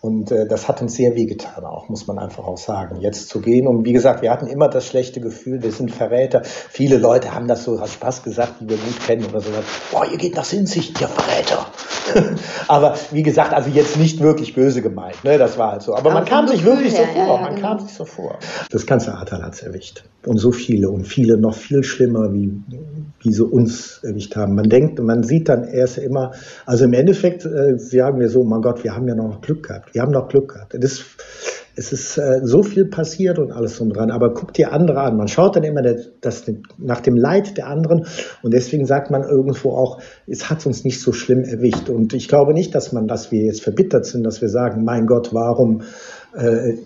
Und 0.00 0.30
äh, 0.30 0.46
das 0.46 0.68
hat 0.68 0.80
uns 0.80 0.94
sehr 0.94 1.16
wehgetan, 1.16 1.64
auch 1.64 1.88
muss 1.88 2.06
man 2.06 2.20
einfach 2.20 2.46
auch 2.46 2.56
sagen, 2.56 3.00
jetzt 3.00 3.28
zu 3.28 3.40
gehen. 3.40 3.66
Und 3.66 3.84
wie 3.84 3.92
gesagt, 3.92 4.22
wir 4.22 4.30
hatten 4.30 4.46
immer 4.46 4.68
das 4.68 4.86
schlechte 4.86 5.20
Gefühl, 5.20 5.60
wir 5.62 5.72
sind 5.72 5.90
Verräter. 5.90 6.42
Viele 6.44 6.98
Leute 6.98 7.34
haben 7.34 7.48
das 7.48 7.64
so 7.64 7.78
aus 7.80 7.94
Spaß 7.94 8.22
gesagt, 8.22 8.60
die 8.60 8.68
wir 8.68 8.76
gut 8.76 9.00
kennen 9.04 9.26
oder 9.26 9.40
so. 9.40 9.50
Boah, 9.90 10.06
ihr 10.06 10.16
geht 10.16 10.36
nach 10.36 10.44
Sinzig, 10.44 10.92
ihr 11.00 11.08
Verräter. 11.08 11.66
Aber 12.68 12.94
wie 13.10 13.24
gesagt, 13.24 13.52
also 13.52 13.70
jetzt 13.70 13.96
nicht 13.96 14.20
wirklich 14.20 14.54
böse 14.54 14.82
gemeint, 14.82 15.24
ne? 15.24 15.36
das 15.36 15.58
war 15.58 15.72
halt 15.72 15.82
so. 15.82 15.94
Aber 15.94 16.10
Aber 16.10 16.20
man 16.20 16.24
kam 16.24 16.46
sich 16.46 16.64
wirklich 16.64 16.92
so 16.92 16.98
her, 16.98 17.08
ja, 17.16 17.26
vor, 17.26 17.36
ja, 17.36 17.42
man 17.42 17.56
genau. 17.56 17.68
kam 17.68 17.78
sich 17.80 17.92
so 17.92 18.04
vor. 18.04 18.38
Das 18.70 18.86
ganze 18.86 19.12
Ahrtal 19.14 19.42
hat 19.42 19.54
es 19.54 19.62
erwischt. 19.62 20.04
Und 20.24 20.38
so 20.38 20.52
viele 20.52 20.90
und 20.90 21.06
viele 21.06 21.38
noch 21.38 21.54
viel 21.54 21.82
schlimmer, 21.82 22.32
wie, 22.32 22.62
wie 23.20 23.32
sie 23.32 23.44
uns 23.44 24.00
erwischt 24.02 24.36
haben. 24.36 24.54
Man 24.54 24.68
denkt, 24.68 25.00
man 25.00 25.22
sieht 25.22 25.48
dann 25.48 25.64
erst 25.64 25.98
immer, 25.98 26.32
also 26.66 26.84
im 26.84 26.92
Endeffekt 26.92 27.44
äh, 27.44 27.78
sagen 27.78 28.20
wir 28.20 28.28
so, 28.28 28.44
mein 28.44 28.62
Gott, 28.62 28.84
wir 28.84 28.94
haben 28.94 29.08
ja 29.08 29.14
noch 29.14 29.40
Glück 29.40 29.66
gehabt. 29.66 29.94
Wir 29.94 30.02
haben 30.02 30.12
noch 30.12 30.28
Glück 30.28 30.54
gehabt. 30.54 30.74
Das, 30.78 31.04
es 31.78 31.92
ist 31.92 32.18
äh, 32.18 32.40
so 32.42 32.62
viel 32.62 32.86
passiert 32.86 33.38
und 33.38 33.52
alles 33.52 33.76
drum 33.76 33.90
dran. 33.90 34.10
Aber 34.10 34.34
guck 34.34 34.52
dir 34.52 34.72
andere 34.72 35.00
an. 35.00 35.16
Man 35.16 35.28
schaut 35.28 35.56
dann 35.56 35.64
immer 35.64 35.82
das, 35.82 36.08
das, 36.20 36.44
nach 36.76 37.00
dem 37.00 37.16
Leid 37.16 37.56
der 37.56 37.68
anderen 37.68 38.06
und 38.42 38.52
deswegen 38.52 38.84
sagt 38.84 39.10
man 39.10 39.22
irgendwo 39.22 39.70
auch, 39.70 40.00
es 40.26 40.50
hat 40.50 40.66
uns 40.66 40.84
nicht 40.84 41.00
so 41.00 41.12
schlimm 41.12 41.44
erwischt. 41.44 41.88
Und 41.88 42.14
ich 42.14 42.28
glaube 42.28 42.52
nicht, 42.52 42.74
dass 42.74 42.92
man, 42.92 43.06
dass 43.06 43.30
wir 43.30 43.42
jetzt 43.44 43.62
verbittert 43.62 44.06
sind, 44.06 44.24
dass 44.24 44.40
wir 44.42 44.48
sagen, 44.48 44.84
mein 44.84 45.06
Gott, 45.06 45.32
warum 45.32 45.82
äh, 46.34 46.76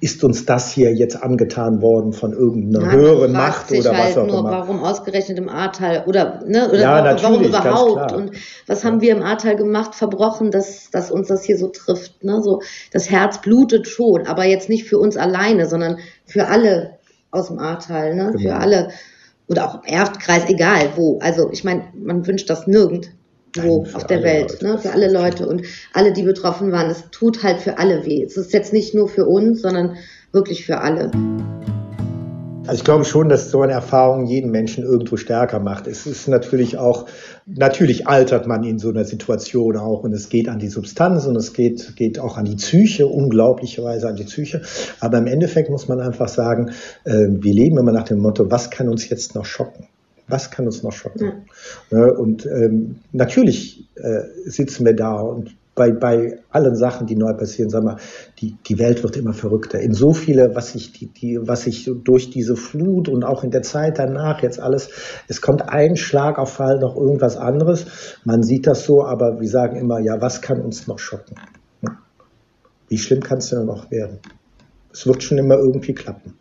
ist 0.00 0.22
uns 0.24 0.44
das 0.44 0.72
hier 0.72 0.92
jetzt 0.94 1.22
angetan 1.22 1.80
worden 1.80 2.12
von 2.12 2.32
irgendeiner 2.32 2.86
Ja, 2.86 2.92
höheren 2.92 3.32
Macht 3.32 3.72
oder 3.72 3.96
halt 3.96 4.10
was 4.10 4.18
auch 4.18 4.26
nur, 4.26 4.40
immer. 4.40 4.50
warum 4.50 4.82
ausgerechnet 4.82 5.38
im 5.38 5.48
Ahrtal 5.48 6.04
oder, 6.06 6.42
ne, 6.46 6.68
oder 6.68 6.80
Ja, 6.80 7.04
warum, 7.04 7.22
warum 7.22 7.44
überhaupt 7.44 8.12
und 8.12 8.32
was 8.66 8.84
haben 8.84 9.00
wir 9.00 9.12
im 9.12 9.22
Ahrtal 9.22 9.56
gemacht, 9.56 9.94
verbrochen, 9.94 10.50
dass, 10.50 10.90
dass 10.90 11.10
uns 11.10 11.28
das 11.28 11.44
hier 11.44 11.56
so 11.56 11.68
trifft, 11.68 12.22
ne, 12.24 12.42
so, 12.42 12.60
das 12.92 13.10
Herz 13.10 13.40
blutet 13.40 13.88
schon, 13.88 14.26
aber 14.26 14.44
jetzt 14.44 14.68
nicht 14.68 14.84
für 14.84 14.98
uns 14.98 15.16
alleine, 15.16 15.66
sondern 15.66 15.98
für 16.26 16.48
alle 16.48 16.98
aus 17.30 17.48
dem 17.48 17.58
Ahrtal, 17.58 18.14
ne, 18.14 18.32
Genau. 18.32 18.38
für 18.42 18.56
alle 18.56 18.88
oder 19.48 19.68
auch 19.68 19.74
im 19.76 19.84
Erftkreis, 19.84 20.48
egal 20.48 20.90
wo, 20.96 21.18
also 21.20 21.50
ich 21.52 21.64
meine, 21.64 21.84
man 21.94 22.26
wünscht 22.26 22.50
das 22.50 22.66
nirgendwo 22.66 23.10
Für 23.54 23.96
auf 23.96 24.06
der 24.06 24.22
Welt, 24.22 24.52
Leute. 24.60 24.64
ne, 24.64 24.78
für 24.78 24.92
alle 24.92 25.12
Leute 25.12 25.48
und 25.48 25.62
alle, 25.92 26.12
die 26.12 26.22
betroffen 26.22 26.70
waren, 26.70 26.88
es 26.88 27.04
tut 27.10 27.42
halt 27.42 27.60
für 27.60 27.78
alle 27.78 28.06
weh. 28.06 28.22
Es 28.22 28.36
ist 28.36 28.52
jetzt 28.52 28.72
nicht 28.72 28.94
nur 28.94 29.08
für 29.08 29.26
uns, 29.26 29.62
sondern 29.62 29.96
wirklich 30.32 30.64
für 30.64 30.78
alle. 30.78 31.10
Also 32.66 32.78
ich 32.78 32.84
glaube 32.84 33.04
schon, 33.04 33.28
dass 33.28 33.50
so 33.50 33.62
eine 33.62 33.72
Erfahrung 33.72 34.26
jeden 34.26 34.52
Menschen 34.52 34.84
irgendwo 34.84 35.16
stärker 35.16 35.58
macht. 35.58 35.88
Es 35.88 36.06
ist 36.06 36.28
natürlich 36.28 36.78
auch, 36.78 37.06
natürlich 37.46 38.06
altert 38.06 38.46
man 38.46 38.62
in 38.62 38.78
so 38.78 38.90
einer 38.90 39.04
Situation 39.04 39.76
auch 39.76 40.04
und 40.04 40.12
es 40.12 40.28
geht 40.28 40.48
an 40.48 40.60
die 40.60 40.68
Substanz 40.68 41.26
und 41.26 41.34
es 41.34 41.52
geht, 41.52 41.96
geht 41.96 42.20
auch 42.20 42.36
an 42.36 42.44
die 42.44 42.54
Psyche, 42.54 43.08
unglaublicherweise 43.08 44.08
an 44.08 44.14
die 44.14 44.24
Psyche. 44.24 44.62
Aber 45.00 45.18
im 45.18 45.26
Endeffekt 45.26 45.70
muss 45.70 45.88
man 45.88 46.00
einfach 46.00 46.28
sagen, 46.28 46.70
äh, 47.04 47.26
wir 47.28 47.52
leben 47.52 47.78
immer 47.78 47.90
nach 47.90 48.04
dem 48.04 48.20
Motto, 48.20 48.48
was 48.48 48.70
kann 48.70 48.88
uns 48.88 49.08
jetzt 49.08 49.34
noch 49.34 49.44
schocken? 49.44 49.88
Was 50.30 50.50
kann 50.50 50.66
uns 50.66 50.82
noch 50.82 50.92
schocken? 50.92 51.46
Ne, 51.90 52.12
Und 52.12 52.46
ähm, 52.46 52.96
natürlich 53.12 53.88
äh, 53.96 54.22
sitzen 54.46 54.84
wir 54.84 54.94
da 54.94 55.20
und 55.20 55.56
bei, 55.80 55.92
bei 55.92 56.38
allen 56.50 56.76
Sachen, 56.76 57.06
die 57.06 57.16
neu 57.16 57.32
passieren, 57.32 57.70
sag 57.70 57.82
mal, 57.82 57.96
die, 58.38 58.54
die 58.66 58.78
Welt 58.78 59.02
wird 59.02 59.16
immer 59.16 59.32
verrückter. 59.32 59.80
In 59.80 59.94
so 59.94 60.12
viele, 60.12 60.54
was 60.54 60.74
ich, 60.74 60.92
die, 60.92 61.06
die, 61.06 61.38
was 61.40 61.66
ich 61.66 61.90
durch 62.04 62.28
diese 62.28 62.56
Flut 62.56 63.08
und 63.08 63.24
auch 63.24 63.44
in 63.44 63.50
der 63.50 63.62
Zeit 63.62 63.98
danach 63.98 64.42
jetzt 64.42 64.60
alles, 64.60 64.90
es 65.28 65.40
kommt 65.40 65.68
ein 65.68 65.96
Schlag 65.96 66.38
auf 66.38 66.52
Fall 66.52 66.78
noch 66.80 66.96
irgendwas 66.96 67.36
anderes. 67.36 67.86
Man 68.24 68.42
sieht 68.42 68.66
das 68.66 68.84
so, 68.84 69.04
aber 69.04 69.40
wir 69.40 69.48
sagen 69.48 69.76
immer, 69.76 70.00
ja, 70.00 70.20
was 70.20 70.42
kann 70.42 70.60
uns 70.60 70.86
noch 70.86 70.98
schocken? 70.98 71.36
Wie 72.88 72.98
schlimm 72.98 73.22
kann 73.22 73.38
es 73.38 73.48
denn 73.48 73.64
noch 73.64 73.90
werden? 73.90 74.18
Es 74.92 75.06
wird 75.06 75.22
schon 75.22 75.38
immer 75.38 75.56
irgendwie 75.56 75.94
klappen. 75.94 76.34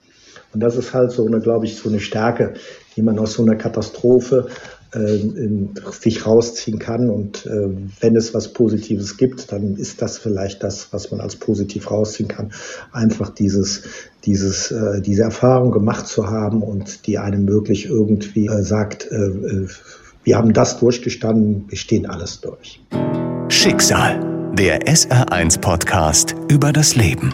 Und 0.53 0.61
das 0.61 0.75
ist 0.75 0.93
halt 0.93 1.11
so 1.11 1.25
eine, 1.25 1.39
glaube 1.39 1.65
ich, 1.65 1.77
so 1.77 1.87
eine 1.87 1.99
Stärke, 1.99 2.55
die 2.99 3.05
man 3.05 3.17
aus 3.17 3.35
so 3.35 3.43
einer 3.43 3.55
Katastrophe 3.55 4.47
äh, 4.93 5.19
sich 6.01 6.25
rausziehen 6.25 6.79
kann. 6.79 7.09
Und 7.09 7.45
äh, 7.45 7.69
wenn 8.01 8.17
es 8.17 8.33
was 8.33 8.51
Positives 8.51 9.15
gibt, 9.15 9.53
dann 9.53 9.77
ist 9.77 10.01
das 10.01 10.17
vielleicht 10.17 10.63
das, 10.63 10.91
was 10.91 11.09
man 11.11 11.21
als 11.21 11.37
positiv 11.37 11.89
rausziehen 11.89 12.27
kann. 12.27 12.51
Einfach 12.91 13.29
dieses, 13.29 13.83
dieses, 14.25 14.69
äh, 14.71 14.99
diese 14.99 15.23
Erfahrung 15.23 15.71
gemacht 15.71 16.07
zu 16.07 16.27
haben 16.27 16.61
und 16.61 17.07
die 17.07 17.17
einem 17.17 17.47
wirklich 17.47 17.85
irgendwie 17.85 18.47
äh, 18.47 18.63
sagt, 18.63 19.09
äh, 19.09 19.67
wir 20.25 20.35
haben 20.35 20.51
das 20.51 20.77
durchgestanden, 20.77 21.63
wir 21.69 21.77
stehen 21.77 22.05
alles 22.05 22.41
durch. 22.41 22.81
Schicksal, 23.47 24.19
der 24.55 24.81
SR1 24.81 25.61
-Podcast 25.61 26.35
über 26.51 26.73
das 26.73 26.97
Leben. 26.97 27.33